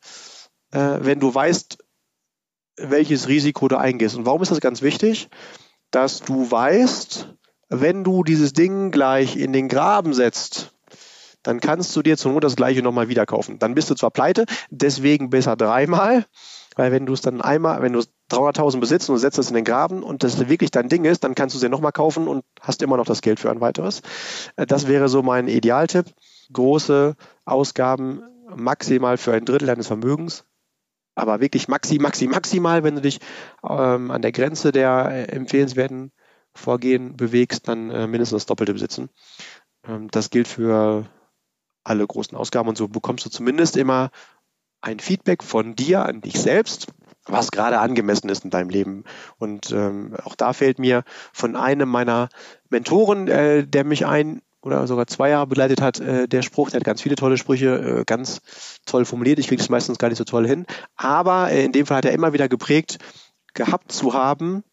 [0.71, 1.79] wenn du weißt,
[2.77, 4.15] welches Risiko du eingehst.
[4.15, 5.29] Und warum ist das ganz wichtig?
[5.89, 7.27] Dass du weißt,
[7.69, 10.75] wenn du dieses Ding gleich in den Graben setzt,
[11.41, 13.57] dann kannst du dir zur Not das gleiche nochmal wieder kaufen.
[13.57, 16.25] Dann bist du zwar pleite, deswegen besser dreimal,
[16.75, 19.65] weil wenn du es dann einmal, wenn du 300.000 besitzt und setzt das in den
[19.65, 22.81] Graben und das wirklich dein Ding ist, dann kannst du sie nochmal kaufen und hast
[22.81, 24.01] immer noch das Geld für ein weiteres.
[24.55, 26.05] Äh, das wäre so mein Idealtipp.
[26.51, 27.15] Große
[27.45, 28.23] Ausgaben
[28.55, 30.45] maximal für ein Drittel deines Vermögens.
[31.15, 33.19] Aber wirklich maxi, maxi, maximal, wenn du dich
[33.67, 36.11] ähm, an der Grenze der äh, empfehlenswerten
[36.53, 39.09] Vorgehen bewegst, dann äh, mindestens das Doppelte besitzen.
[39.85, 41.05] Ähm, das gilt für
[41.83, 44.11] alle großen Ausgaben und so bekommst du zumindest immer
[44.81, 46.87] ein Feedback von dir an dich selbst,
[47.31, 49.03] was gerade angemessen ist in deinem Leben.
[49.37, 52.29] Und ähm, auch da fällt mir von einem meiner
[52.69, 56.79] Mentoren, äh, der mich ein oder sogar zwei Jahre begleitet hat, äh, der Spruch, der
[56.79, 58.41] hat ganz viele tolle Sprüche, äh, ganz
[58.85, 59.39] toll formuliert.
[59.39, 60.65] Ich kriege es meistens gar nicht so toll hin.
[60.95, 62.97] Aber äh, in dem Fall hat er immer wieder geprägt,
[63.53, 64.63] gehabt zu haben,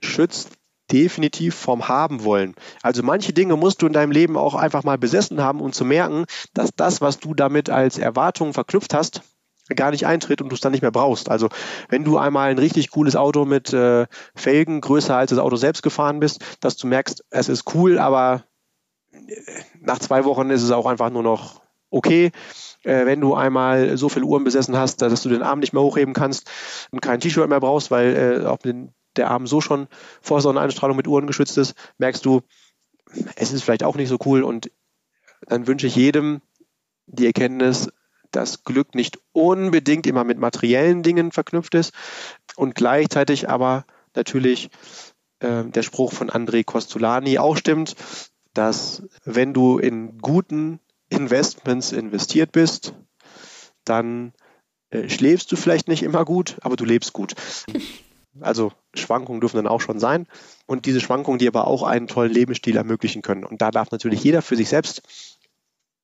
[0.00, 0.50] schützt
[0.92, 2.54] definitiv vom Haben wollen.
[2.82, 5.84] Also manche Dinge musst du in deinem Leben auch einfach mal besessen haben, um zu
[5.84, 9.22] merken, dass das, was du damit als Erwartung verknüpft hast,
[9.74, 11.30] gar nicht eintritt und du es dann nicht mehr brauchst.
[11.30, 11.48] Also
[11.88, 15.82] wenn du einmal ein richtig cooles Auto mit äh, Felgen größer als das Auto selbst
[15.82, 18.44] gefahren bist, dass du merkst, es ist cool, aber
[19.12, 19.34] äh,
[19.80, 22.30] nach zwei Wochen ist es auch einfach nur noch okay.
[22.82, 25.82] Äh, wenn du einmal so viele Uhren besessen hast, dass du den Arm nicht mehr
[25.82, 26.50] hochheben kannst
[26.90, 29.88] und kein T-Shirt mehr brauchst, weil äh, auch den, der Arm so schon
[30.20, 32.42] vor Sonneneinstrahlung mit Uhren geschützt ist, merkst du,
[33.36, 34.70] es ist vielleicht auch nicht so cool und
[35.46, 36.42] dann wünsche ich jedem
[37.06, 37.90] die Erkenntnis,
[38.34, 41.92] das Glück nicht unbedingt immer mit materiellen Dingen verknüpft ist
[42.56, 44.70] und gleichzeitig aber natürlich
[45.40, 47.96] äh, der Spruch von André Costolani auch stimmt,
[48.52, 52.94] dass wenn du in guten Investments investiert bist,
[53.84, 54.32] dann
[54.90, 57.34] äh, schläfst du vielleicht nicht immer gut, aber du lebst gut.
[58.40, 60.26] Also Schwankungen dürfen dann auch schon sein.
[60.66, 63.44] Und diese Schwankungen, die aber auch einen tollen Lebensstil ermöglichen können.
[63.44, 65.33] Und da darf natürlich jeder für sich selbst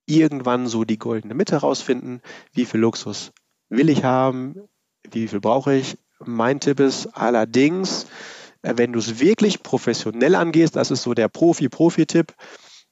[0.06, 2.20] irgendwann so die goldene Mitte herausfinden.
[2.52, 3.32] Wie viel Luxus
[3.68, 4.56] will ich haben?
[5.10, 5.96] Wie viel brauche ich?
[6.18, 8.06] Mein Tipp ist allerdings,
[8.62, 12.34] äh, wenn du es wirklich professionell angehst, das ist so der Profi-Profi-Tipp,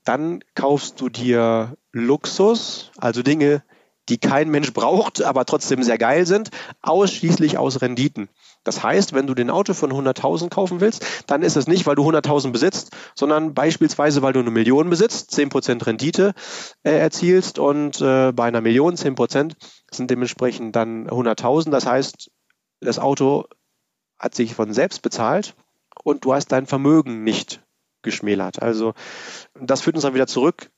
[0.04, 3.62] dann kaufst du dir Luxus, also Dinge,
[4.08, 8.28] die kein Mensch braucht, aber trotzdem sehr geil sind, ausschließlich aus Renditen.
[8.68, 11.94] Das heißt, wenn du den Auto von 100.000 kaufen willst, dann ist es nicht, weil
[11.94, 16.35] du 100.000 besitzt, sondern beispielsweise, weil du eine Million besitzt, 10% Rendite
[16.83, 19.54] äh, erzielst und äh, bei einer Million 10%
[19.90, 21.70] sind dementsprechend dann 100.000.
[21.70, 22.31] Das heißt,
[22.81, 23.46] das Auto
[24.18, 25.57] hat sich von selbst bezahlt
[26.04, 27.62] und du hast dein Vermögen nicht
[28.02, 28.61] geschmälert.
[28.61, 28.92] Also
[29.59, 30.70] das führt uns dann wieder zurück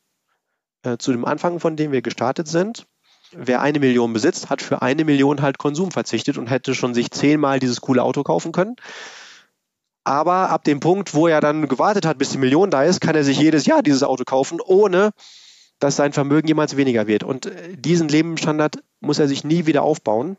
[0.84, 2.86] äh, zu dem Anfang, von dem wir gestartet sind.
[3.32, 7.10] Wer eine Million besitzt, hat für eine Million halt Konsum verzichtet und hätte schon sich
[7.10, 8.76] zehnmal dieses coole Auto kaufen können.
[10.04, 13.14] Aber ab dem Punkt, wo er dann gewartet hat, bis die Million da ist, kann
[13.14, 15.10] er sich jedes Jahr dieses Auto kaufen, ohne
[15.78, 17.22] dass sein Vermögen jemals weniger wird.
[17.22, 20.36] Und äh, diesen Lebensstandard muss er sich nie wieder aufbauen.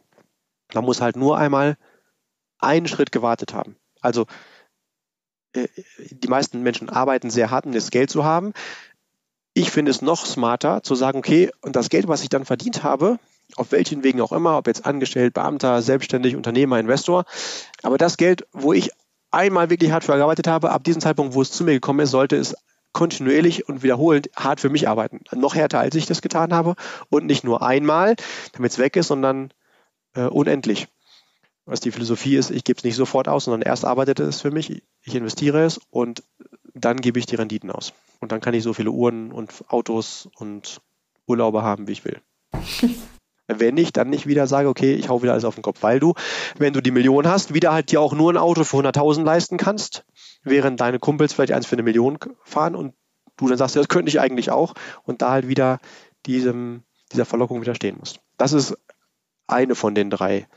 [0.73, 1.77] Man muss halt nur einmal
[2.59, 3.75] einen Schritt gewartet haben.
[4.01, 4.25] Also
[5.53, 5.67] äh,
[6.11, 8.53] die meisten Menschen arbeiten sehr hart, um das Geld zu haben.
[9.53, 12.83] Ich finde es noch smarter zu sagen, okay, und das Geld, was ich dann verdient
[12.83, 13.19] habe,
[13.55, 17.25] auf welchen Wegen auch immer, ob jetzt angestellt, Beamter, selbstständig, Unternehmer, Investor,
[17.83, 18.91] aber das Geld, wo ich
[19.29, 22.11] einmal wirklich hart für gearbeitet habe, ab diesem Zeitpunkt, wo es zu mir gekommen ist,
[22.11, 22.55] sollte es
[22.93, 25.21] kontinuierlich und wiederholend hart für mich arbeiten.
[25.33, 26.75] Noch härter, als ich das getan habe
[27.09, 28.15] und nicht nur einmal,
[28.53, 29.53] damit es weg ist, sondern
[30.13, 30.87] äh, unendlich
[31.65, 34.51] was die Philosophie ist, ich gebe es nicht sofort aus, sondern erst arbeitet es für
[34.51, 36.23] mich, ich investiere es und
[36.73, 37.93] dann gebe ich die Renditen aus.
[38.19, 40.81] Und dann kann ich so viele Uhren und Autos und
[41.27, 42.21] Urlaube haben, wie ich will.
[43.47, 45.99] wenn ich dann nicht wieder sage, okay, ich hau wieder alles auf den Kopf, weil
[45.99, 46.13] du,
[46.57, 49.57] wenn du die Million hast, wieder halt dir auch nur ein Auto für 100.000 leisten
[49.57, 50.05] kannst,
[50.43, 52.93] während deine Kumpels vielleicht eins für eine Million fahren und
[53.37, 55.79] du dann sagst, das könnte ich eigentlich auch und da halt wieder
[56.25, 58.19] diesem, dieser Verlockung widerstehen musst.
[58.37, 58.77] Das ist
[59.51, 60.47] eine von den drei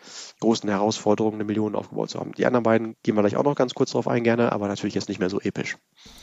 [0.41, 2.33] großen Herausforderungen, eine Million aufgebaut zu haben.
[2.33, 4.95] Die anderen beiden gehen wir gleich auch noch ganz kurz drauf ein, gerne, aber natürlich
[4.95, 5.77] jetzt nicht mehr so episch.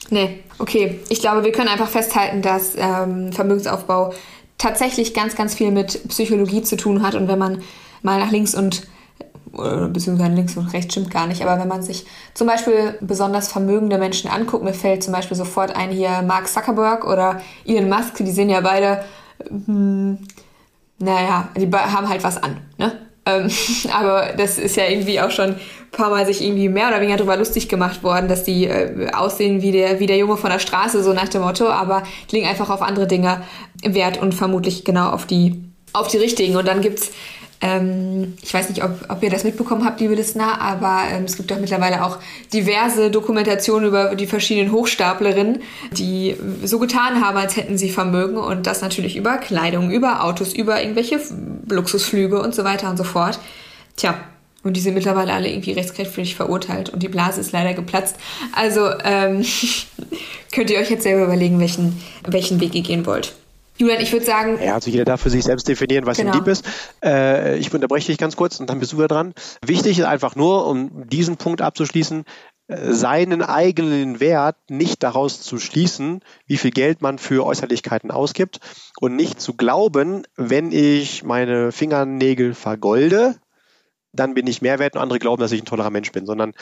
[0.09, 0.99] Nee, okay.
[1.09, 4.13] Ich glaube, wir können einfach festhalten, dass ähm, Vermögensaufbau
[4.57, 7.15] tatsächlich ganz, ganz viel mit Psychologie zu tun hat.
[7.15, 7.63] Und wenn man
[8.03, 8.87] mal nach links und
[9.51, 13.97] beziehungsweise links und rechts stimmt gar nicht, aber wenn man sich zum Beispiel besonders vermögende
[13.97, 18.31] Menschen anguckt, mir fällt zum Beispiel sofort ein hier Mark Zuckerberg oder Elon Musk, die
[18.31, 19.03] sehen ja beide,
[19.65, 20.19] hm,
[21.01, 22.93] naja, die haben halt was an, ne?
[23.25, 23.49] Ähm,
[23.93, 25.59] aber das ist ja irgendwie auch schon ein
[25.91, 29.61] paar Mal sich irgendwie mehr oder weniger darüber lustig gemacht worden, dass die äh, aussehen
[29.61, 32.47] wie der, wie der Junge von der Straße, so nach dem Motto, aber die legen
[32.47, 33.41] einfach auf andere Dinge
[33.83, 36.55] Wert und vermutlich genau auf die, auf die richtigen.
[36.55, 37.11] Und dann gibt's
[37.61, 41.37] ähm, ich weiß nicht, ob, ob ihr das mitbekommen habt, liebe Listener, aber ähm, es
[41.37, 42.17] gibt doch mittlerweile auch
[42.51, 48.65] diverse Dokumentationen über die verschiedenen Hochstaplerinnen, die so getan haben, als hätten sie Vermögen und
[48.65, 51.19] das natürlich über Kleidung, über Autos, über irgendwelche
[51.69, 53.39] Luxusflüge und so weiter und so fort.
[53.95, 54.15] Tja,
[54.63, 58.15] und die sind mittlerweile alle irgendwie rechtskräftig verurteilt und die Blase ist leider geplatzt.
[58.53, 59.45] Also ähm,
[60.51, 63.33] könnt ihr euch jetzt selber überlegen, welchen, welchen Weg ihr gehen wollt.
[63.81, 64.59] Julian, ich würde sagen.
[64.63, 66.33] Ja, also jeder darf für sich selbst definieren, was genau.
[66.33, 66.63] ihm lieb ist.
[67.03, 69.33] Äh, ich unterbreche dich ganz kurz und dann bist du wieder dran.
[69.65, 72.23] Wichtig ist einfach nur, um diesen Punkt abzuschließen,
[72.67, 78.59] äh, seinen eigenen Wert nicht daraus zu schließen, wie viel Geld man für Äußerlichkeiten ausgibt
[78.99, 83.35] und nicht zu glauben, wenn ich meine Fingernägel vergolde,
[84.13, 86.53] dann bin ich mehr wert und andere glauben, dass ich ein toller Mensch bin, sondern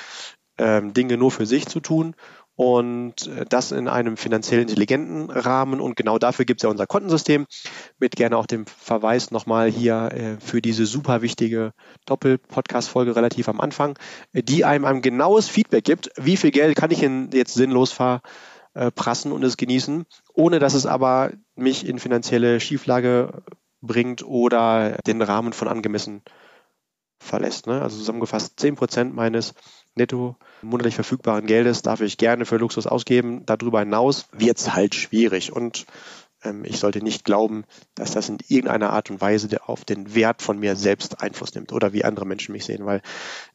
[0.58, 2.16] ähm, Dinge nur für sich zu tun
[2.60, 5.80] und äh, das in einem finanziell intelligenten Rahmen.
[5.80, 7.48] Und genau dafür gibt es ja unser Kontensystem
[8.00, 11.72] mit gerne auch dem Verweis nochmal hier äh, für diese super wichtige
[12.06, 13.98] Doppel-Podcast-Folge relativ am Anfang,
[14.34, 17.94] äh, die einem ein genaues Feedback gibt, wie viel Geld kann ich denn jetzt sinnlos
[17.94, 23.42] verprassen und es genießen, ohne dass es aber mich in finanzielle Schieflage
[23.80, 26.24] bringt oder den Rahmen von angemessen
[27.20, 27.68] verlässt.
[27.68, 27.82] Ne?
[27.82, 29.54] Also zusammengefasst 10% meines
[29.96, 33.46] netto monatlich verfügbaren Geldes darf ich gerne für Luxus ausgeben.
[33.46, 35.86] Darüber hinaus wird es halt schwierig und
[36.44, 40.42] ähm, ich sollte nicht glauben, dass das in irgendeiner Art und Weise auf den Wert
[40.42, 43.02] von mir selbst Einfluss nimmt oder wie andere Menschen mich sehen, weil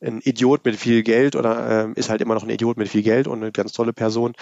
[0.01, 3.03] ein Idiot mit viel Geld oder äh, ist halt immer noch ein Idiot mit viel
[3.03, 4.35] Geld und eine ganz tolle Person.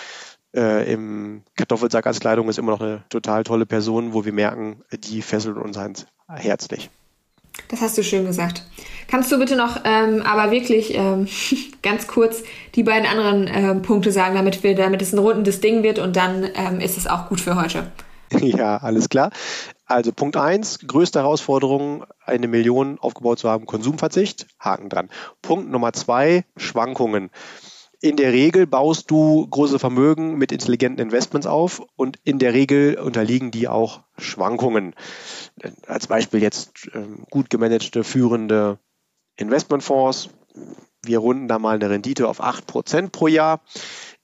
[0.54, 4.82] Äh, Im Kartoffelsack als Kleidung ist immer noch eine total tolle Person, wo wir merken,
[4.92, 5.78] die fesselt uns
[6.28, 6.90] herzlich.
[7.72, 8.62] Das hast du schön gesagt.
[9.08, 11.26] Kannst du bitte noch ähm, aber wirklich ähm,
[11.82, 12.42] ganz kurz
[12.74, 16.14] die beiden anderen äh, Punkte sagen, damit, wir, damit es ein rundes Ding wird und
[16.14, 17.90] dann ähm, ist es auch gut für heute.
[18.40, 19.30] Ja, alles klar.
[19.84, 25.10] Also Punkt 1, größte Herausforderung, eine Million aufgebaut zu haben, Konsumverzicht, Haken dran.
[25.42, 27.30] Punkt Nummer 2, Schwankungen.
[28.02, 32.98] In der Regel baust du große Vermögen mit intelligenten Investments auf und in der Regel
[32.98, 34.96] unterliegen die auch Schwankungen.
[35.86, 38.80] Als Beispiel jetzt ähm, gut gemanagte, führende
[39.36, 40.30] Investmentfonds.
[41.04, 43.60] Wir runden da mal eine Rendite auf 8% pro Jahr.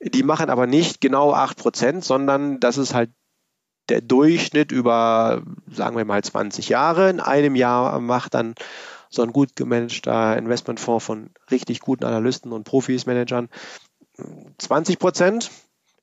[0.01, 3.11] Die machen aber nicht genau 8%, sondern das ist halt
[3.89, 7.11] der Durchschnitt über, sagen wir mal, 20 Jahre.
[7.11, 8.57] In einem Jahr macht dann
[9.11, 13.49] so ein gut gemanagter Investmentfonds von richtig guten Analysten und Profis, Managern
[14.59, 15.51] 20 Prozent.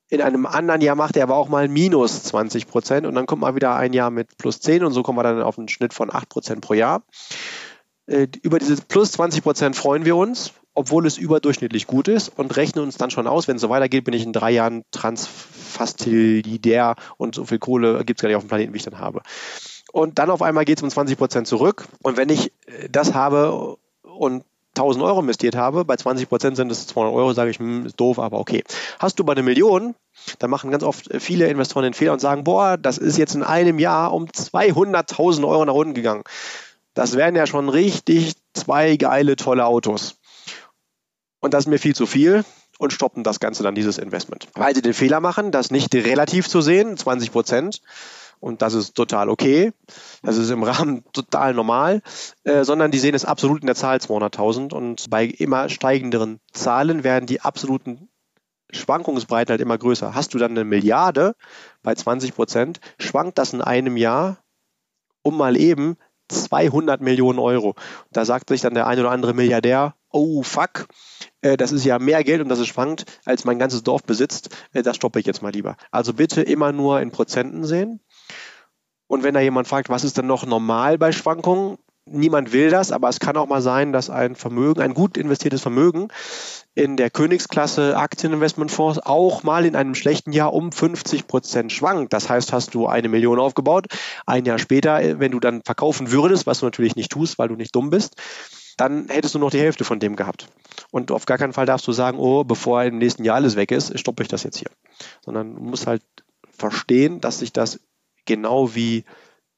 [0.08, 3.42] In einem anderen Jahr macht er aber auch mal minus 20 Prozent und dann kommt
[3.42, 5.92] mal wieder ein Jahr mit plus 10 und so kommen wir dann auf einen Schnitt
[5.92, 7.02] von 8 Prozent pro Jahr.
[8.06, 12.56] Äh, über diese plus 20 Prozent freuen wir uns, obwohl es überdurchschnittlich gut ist und
[12.56, 16.94] rechnen uns dann schon aus, wenn es so weitergeht, bin ich in drei Jahren transfastilidär
[17.16, 19.22] und so viel Kohle gibt es gar nicht auf dem Planeten, wie ich dann habe.
[19.92, 21.86] Und dann auf einmal geht es um 20 Prozent zurück.
[22.02, 24.44] Und wenn ich äh, das habe und
[24.76, 27.98] 1000 Euro investiert habe, bei 20 Prozent sind es 200 Euro, sage ich, hm, ist
[27.98, 28.62] doof, aber okay.
[28.98, 29.94] Hast du bei einer Million,
[30.38, 33.42] dann machen ganz oft viele Investoren den Fehler und sagen, boah, das ist jetzt in
[33.42, 36.24] einem Jahr um 200.000 Euro nach unten gegangen.
[36.94, 40.16] Das wären ja schon richtig zwei geile, tolle Autos.
[41.40, 42.44] Und das ist mir viel zu viel
[42.78, 44.48] und stoppen das Ganze dann, dieses Investment.
[44.54, 47.82] Weil sie den Fehler machen, das nicht relativ zu sehen, 20 Prozent,
[48.40, 49.72] und das ist total okay,
[50.22, 52.02] das ist im Rahmen total normal,
[52.44, 57.04] äh, sondern die sehen es absolut in der Zahl 200.000 und bei immer steigenderen Zahlen
[57.04, 58.08] werden die absoluten
[58.72, 60.14] Schwankungsbreiten halt immer größer.
[60.14, 61.34] Hast du dann eine Milliarde
[61.82, 64.38] bei 20 Prozent, schwankt das in einem Jahr
[65.22, 65.96] um mal eben
[66.28, 67.74] 200 Millionen Euro.
[68.10, 70.86] Da sagt sich dann der ein oder andere Milliardär, oh fuck,
[71.42, 74.50] äh, das ist ja mehr Geld und das ist schwankt, als mein ganzes Dorf besitzt,
[74.72, 75.76] äh, das stoppe ich jetzt mal lieber.
[75.90, 78.00] Also bitte immer nur in Prozenten sehen.
[79.08, 81.78] Und wenn da jemand fragt, was ist denn noch normal bei Schwankungen?
[82.08, 85.60] Niemand will das, aber es kann auch mal sein, dass ein Vermögen, ein gut investiertes
[85.60, 86.08] Vermögen
[86.76, 92.12] in der Königsklasse Aktieninvestmentfonds auch mal in einem schlechten Jahr um 50 Prozent schwankt.
[92.12, 93.86] Das heißt, hast du eine Million aufgebaut,
[94.26, 97.56] ein Jahr später, wenn du dann verkaufen würdest, was du natürlich nicht tust, weil du
[97.56, 98.14] nicht dumm bist,
[98.76, 100.48] dann hättest du noch die Hälfte von dem gehabt.
[100.90, 103.72] Und auf gar keinen Fall darfst du sagen, oh, bevor im nächsten Jahr alles weg
[103.72, 104.70] ist, stoppe ich das jetzt hier.
[105.24, 106.02] Sondern du musst halt
[106.56, 107.80] verstehen, dass sich das
[108.26, 109.04] genau wie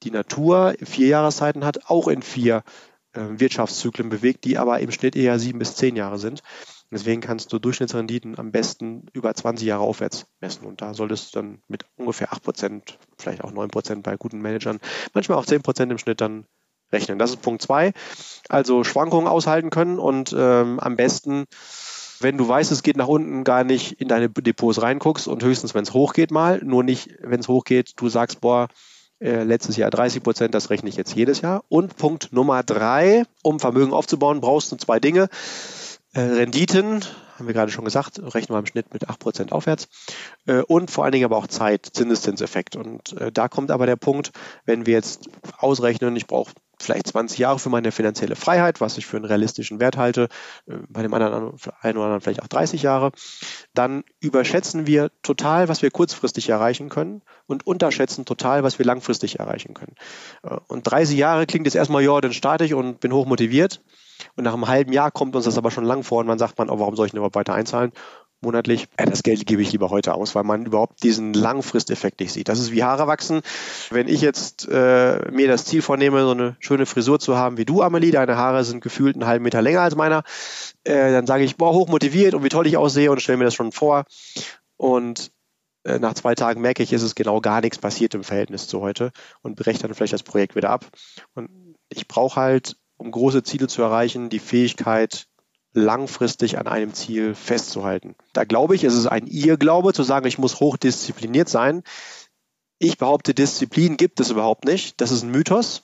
[0.03, 2.63] die Natur vier Jahreszeiten hat, auch in vier
[3.13, 6.41] äh, Wirtschaftszyklen bewegt, die aber im Schnitt eher sieben bis zehn Jahre sind.
[6.91, 10.65] Deswegen kannst du Durchschnittsrenditen am besten über 20 Jahre aufwärts messen.
[10.65, 14.79] Und da solltest du dann mit ungefähr 8%, vielleicht auch 9% bei guten Managern,
[15.13, 16.45] manchmal auch 10% im Schnitt dann
[16.91, 17.19] rechnen.
[17.19, 17.93] Das ist Punkt zwei.
[18.47, 21.45] Also Schwankungen aushalten können und ähm, am besten
[22.21, 25.73] wenn du weißt, es geht nach unten, gar nicht in deine Depots reinguckst und höchstens,
[25.73, 28.67] wenn es hochgeht mal, nur nicht, wenn es hochgeht, du sagst, boah,
[29.19, 31.63] äh, letztes Jahr 30 Prozent, das rechne ich jetzt jedes Jahr.
[31.67, 35.27] Und Punkt Nummer drei, um Vermögen aufzubauen, brauchst du zwei Dinge.
[36.13, 37.01] Äh, Renditen,
[37.37, 39.87] haben wir gerade schon gesagt, rechnen wir im Schnitt mit 8% aufwärts.
[40.45, 42.75] Äh, und vor allen Dingen aber auch Zeit, Zinseszinseffekt.
[42.75, 44.31] Und äh, da kommt aber der Punkt,
[44.65, 49.05] wenn wir jetzt ausrechnen, ich brauche vielleicht 20 Jahre für meine finanzielle Freiheit, was ich
[49.05, 50.29] für einen realistischen Wert halte,
[50.67, 53.11] äh, bei dem anderen einen oder anderen vielleicht auch 30 Jahre,
[53.73, 59.39] dann überschätzen wir total, was wir kurzfristig erreichen können und unterschätzen total, was wir langfristig
[59.39, 59.95] erreichen können.
[60.43, 63.81] Äh, und 30 Jahre klingt jetzt erstmal, ja, dann starte ich und bin hoch motiviert.
[64.35, 66.57] Und nach einem halben Jahr kommt uns das aber schon lang vor und man sagt
[66.57, 67.93] man, oh, warum soll ich denn überhaupt weiter einzahlen?
[68.41, 72.31] Monatlich, äh, das Geld gebe ich lieber heute aus, weil man überhaupt diesen Langfristeffekt nicht
[72.31, 72.49] sieht.
[72.49, 73.41] Das ist wie Haare wachsen.
[73.89, 77.65] Wenn ich jetzt äh, mir das Ziel vornehme, so eine schöne Frisur zu haben wie
[77.65, 80.23] du, Amelie, deine Haare sind gefühlt einen halben Meter länger als meiner,
[80.83, 83.45] äh, dann sage ich, boah, hoch motiviert und wie toll ich aussehe und stelle mir
[83.45, 84.05] das schon vor.
[84.77, 85.31] Und
[85.83, 88.81] äh, nach zwei Tagen merke ich, ist es genau gar nichts passiert im Verhältnis zu
[88.81, 90.85] heute und breche dann vielleicht das Projekt wieder ab.
[91.35, 91.49] Und
[91.89, 95.28] ich brauche halt, um große Ziele zu erreichen, die Fähigkeit,
[95.79, 98.15] langfristig an einem Ziel festzuhalten.
[98.33, 101.83] Da glaube ich, es ist ein Irrglaube zu sagen, ich muss hochdiszipliniert sein.
[102.77, 105.01] Ich behaupte, Disziplin gibt es überhaupt nicht.
[105.01, 105.83] Das ist ein Mythos.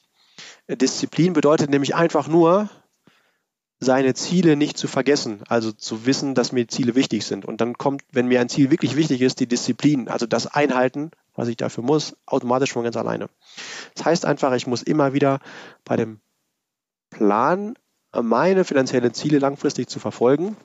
[0.69, 2.69] Disziplin bedeutet nämlich einfach nur,
[3.79, 7.45] seine Ziele nicht zu vergessen, also zu wissen, dass mir Ziele wichtig sind.
[7.45, 11.11] Und dann kommt, wenn mir ein Ziel wirklich wichtig ist, die Disziplin, also das Einhalten,
[11.33, 13.29] was ich dafür muss, automatisch von ganz alleine.
[13.93, 15.39] Das heißt einfach, ich muss immer wieder
[15.83, 16.19] bei dem
[17.09, 17.75] Plan
[18.23, 20.57] meine finanziellen Ziele langfristig zu verfolgen,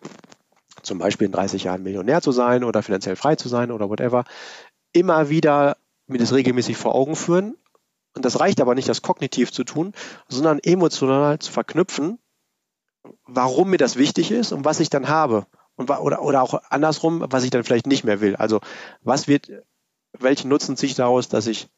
[0.82, 4.24] zum Beispiel in 30 Jahren Millionär zu sein oder finanziell frei zu sein oder whatever,
[4.92, 5.76] immer wieder
[6.06, 7.56] mir das regelmäßig vor Augen führen
[8.14, 9.92] Und das reicht aber nicht, das kognitiv zu tun,
[10.28, 12.18] sondern emotional zu verknüpfen,
[13.24, 15.46] warum mir das wichtig ist und was ich dann habe.
[15.76, 18.36] Und, oder, oder auch andersrum, was ich dann vielleicht nicht mehr will.
[18.36, 18.60] Also
[19.02, 19.50] was wird,
[20.18, 21.68] welchen Nutzen sich daraus, dass ich,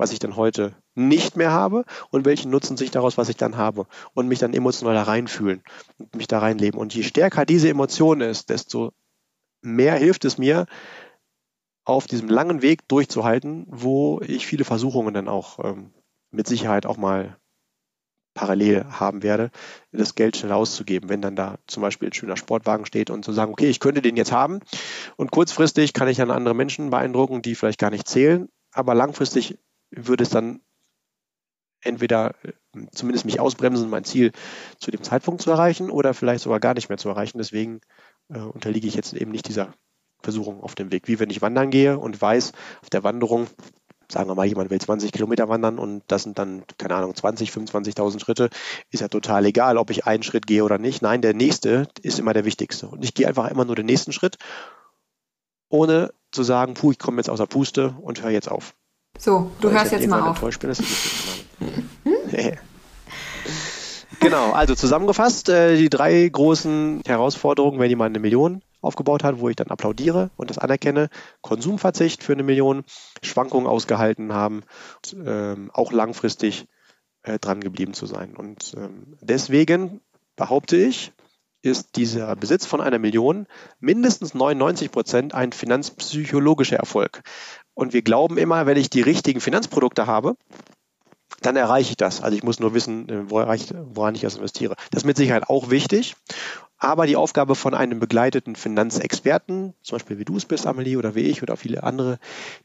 [0.00, 3.58] was ich dann heute nicht mehr habe und welchen Nutzen sich daraus, was ich dann
[3.58, 3.86] habe.
[4.14, 5.62] Und mich dann emotional da reinfühlen
[5.98, 6.80] und mich da reinleben.
[6.80, 8.92] Und je stärker diese Emotion ist, desto
[9.60, 10.64] mehr hilft es mir,
[11.84, 15.92] auf diesem langen Weg durchzuhalten, wo ich viele Versuchungen dann auch ähm,
[16.30, 17.36] mit Sicherheit auch mal
[18.32, 19.50] parallel haben werde,
[19.92, 23.32] das Geld schnell auszugeben, wenn dann da zum Beispiel ein schöner Sportwagen steht und zu
[23.32, 24.60] sagen, okay, ich könnte den jetzt haben
[25.16, 29.58] und kurzfristig kann ich dann andere Menschen beeindrucken, die vielleicht gar nicht zählen, aber langfristig
[29.90, 30.60] würde es dann
[31.82, 32.52] entweder äh,
[32.92, 34.32] zumindest mich ausbremsen, mein Ziel
[34.78, 37.38] zu dem Zeitpunkt zu erreichen oder vielleicht sogar gar nicht mehr zu erreichen.
[37.38, 37.80] Deswegen
[38.28, 39.74] äh, unterliege ich jetzt eben nicht dieser
[40.22, 41.08] Versuchung auf dem Weg.
[41.08, 43.46] Wie wenn ich wandern gehe und weiß, auf der Wanderung,
[44.10, 47.50] sagen wir mal, jemand will 20 Kilometer wandern und das sind dann, keine Ahnung, 20,
[47.50, 48.50] 25.000 Schritte,
[48.90, 51.00] ist ja total egal, ob ich einen Schritt gehe oder nicht.
[51.00, 52.88] Nein, der nächste ist immer der wichtigste.
[52.88, 54.36] Und ich gehe einfach immer nur den nächsten Schritt,
[55.68, 58.74] ohne zu sagen, puh, ich komme jetzt aus der Puste und höre jetzt auf.
[59.18, 60.40] So, du hörst jetzt mal auf.
[60.40, 60.72] Bin,
[64.20, 69.48] genau, also zusammengefasst, äh, die drei großen Herausforderungen, wenn jemand eine Million aufgebaut hat, wo
[69.48, 71.10] ich dann applaudiere und das anerkenne.
[71.42, 72.84] Konsumverzicht für eine Million,
[73.22, 74.62] Schwankungen ausgehalten haben,
[74.96, 76.66] und, ähm, auch langfristig
[77.22, 78.36] äh, dran geblieben zu sein.
[78.36, 80.00] Und ähm, deswegen
[80.36, 81.12] behaupte ich,
[81.62, 83.46] ist dieser Besitz von einer Million
[83.80, 87.22] mindestens 99 Prozent ein finanzpsychologischer Erfolg.
[87.80, 90.36] Und wir glauben immer, wenn ich die richtigen Finanzprodukte habe,
[91.40, 92.20] dann erreiche ich das.
[92.20, 94.76] Also ich muss nur wissen, äh, woran ich das investiere.
[94.90, 96.14] Das ist mit Sicherheit auch wichtig.
[96.76, 101.14] Aber die Aufgabe von einem begleiteten Finanzexperten, zum Beispiel wie du es bist, Amelie, oder
[101.14, 102.18] wie ich oder viele andere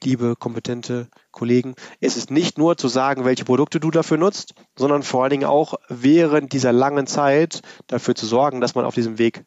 [0.03, 5.01] liebe, kompetente Kollegen, ist es nicht nur zu sagen, welche Produkte du dafür nutzt, sondern
[5.01, 9.17] vor allen Dingen auch während dieser langen Zeit dafür zu sorgen, dass man auf diesem
[9.17, 9.45] Weg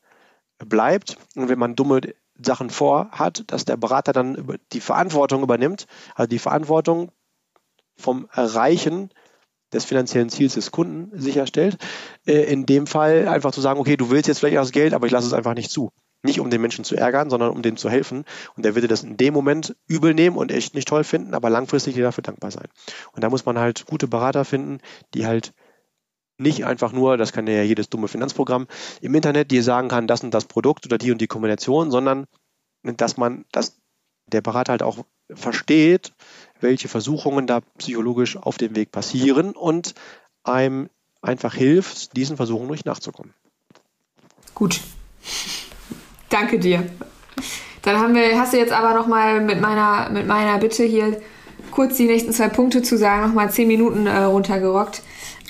[0.58, 1.18] bleibt.
[1.36, 2.00] Und wenn man dumme
[2.44, 7.10] Sachen vorhat, dass der Berater dann die Verantwortung übernimmt, also die Verantwortung
[7.96, 9.10] vom Erreichen
[9.72, 11.76] des finanziellen Ziels des Kunden sicherstellt.
[12.26, 15.06] Äh, in dem Fall einfach zu sagen, okay, du willst jetzt vielleicht das Geld, aber
[15.06, 15.90] ich lasse es einfach nicht zu.
[16.22, 18.24] Nicht um den Menschen zu ärgern, sondern um dem zu helfen.
[18.56, 21.48] Und der würde das in dem Moment übel nehmen und echt nicht toll finden, aber
[21.50, 22.66] langfristig dir dafür dankbar sein.
[23.12, 24.78] Und da muss man halt gute Berater finden,
[25.14, 25.52] die halt
[26.38, 28.66] nicht einfach nur, das kann ja jedes dumme Finanzprogramm
[29.00, 32.26] im Internet dir sagen kann, das und das Produkt oder die und die Kombination, sondern
[32.82, 33.76] dass man, dass
[34.26, 36.12] der Berater halt auch versteht,
[36.60, 39.94] welche Versuchungen da psychologisch auf dem Weg passieren und
[40.44, 40.88] einem
[41.20, 43.34] einfach hilft, diesen Versuchungen durch nachzukommen.
[44.54, 44.80] Gut.
[46.28, 46.88] Danke dir.
[47.82, 51.20] Dann haben wir, hast du jetzt aber nochmal mit meiner, mit meiner Bitte hier
[51.70, 55.02] kurz die nächsten zwei Punkte zu sagen, nochmal zehn Minuten äh, runtergerockt.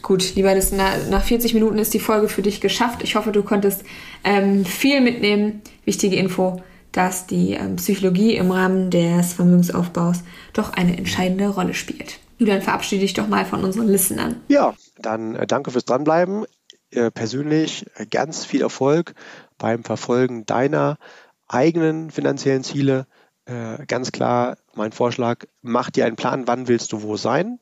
[0.02, 3.02] Gut, lieber das, nach 40 Minuten ist die Folge für dich geschafft.
[3.02, 3.84] Ich hoffe, du konntest
[4.24, 5.62] ähm, viel mitnehmen.
[5.84, 10.22] Wichtige Info dass die ähm, Psychologie im Rahmen des Vermögensaufbaus
[10.52, 12.18] doch eine entscheidende Rolle spielt.
[12.38, 14.40] Julian, verabschiede dich doch mal von unseren Listenern.
[14.48, 16.44] Ja, dann äh, danke fürs Dranbleiben.
[16.90, 19.14] Äh, persönlich äh, ganz viel Erfolg
[19.58, 20.98] beim Verfolgen deiner
[21.46, 23.06] eigenen finanziellen Ziele.
[23.44, 27.58] Äh, ganz klar mein Vorschlag, mach dir einen Plan, wann willst du wo sein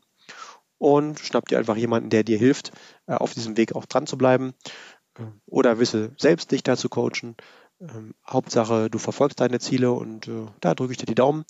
[0.79, 2.73] und schnapp dir einfach jemanden, der dir hilft,
[3.07, 4.55] äh, auf diesem Weg auch dran zu bleiben
[5.19, 7.37] äh, oder wisse selbst dich da zu coachen.
[7.81, 11.45] Ähm, Hauptsache, du verfolgst deine Ziele und äh, da drücke ich dir die Daumen,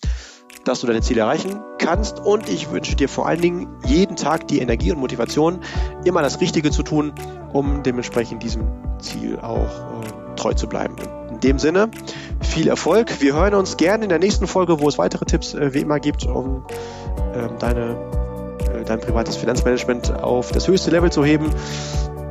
[0.65, 2.19] dass du deine Ziele erreichen kannst.
[2.19, 5.61] Und ich wünsche dir vor allen Dingen jeden Tag die Energie und Motivation,
[6.05, 7.15] immer das Richtige zu tun,
[7.53, 8.67] um dementsprechend diesem
[8.99, 10.97] Ziel auch äh, treu zu bleiben.
[11.31, 11.91] In dem Sinne,
[12.41, 13.21] viel Erfolg.
[13.21, 16.01] Wir hören uns gerne in der nächsten Folge, wo es weitere Tipps äh, wie immer
[16.01, 16.67] gibt, um
[17.35, 17.97] ähm, deine,
[18.85, 21.47] dein privates Finanzmanagement auf das höchste Level zu heben.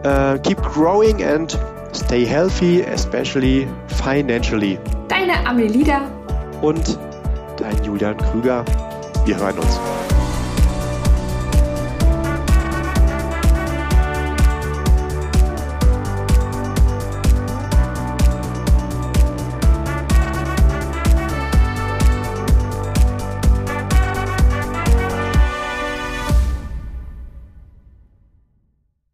[0.05, 1.57] Uh, keep growing and
[1.93, 4.77] stay healthy, especially financially.
[5.07, 6.01] Deine Amelida
[6.61, 6.99] und
[7.57, 8.63] dein Julian Krüger.
[9.25, 9.79] Wir hören uns.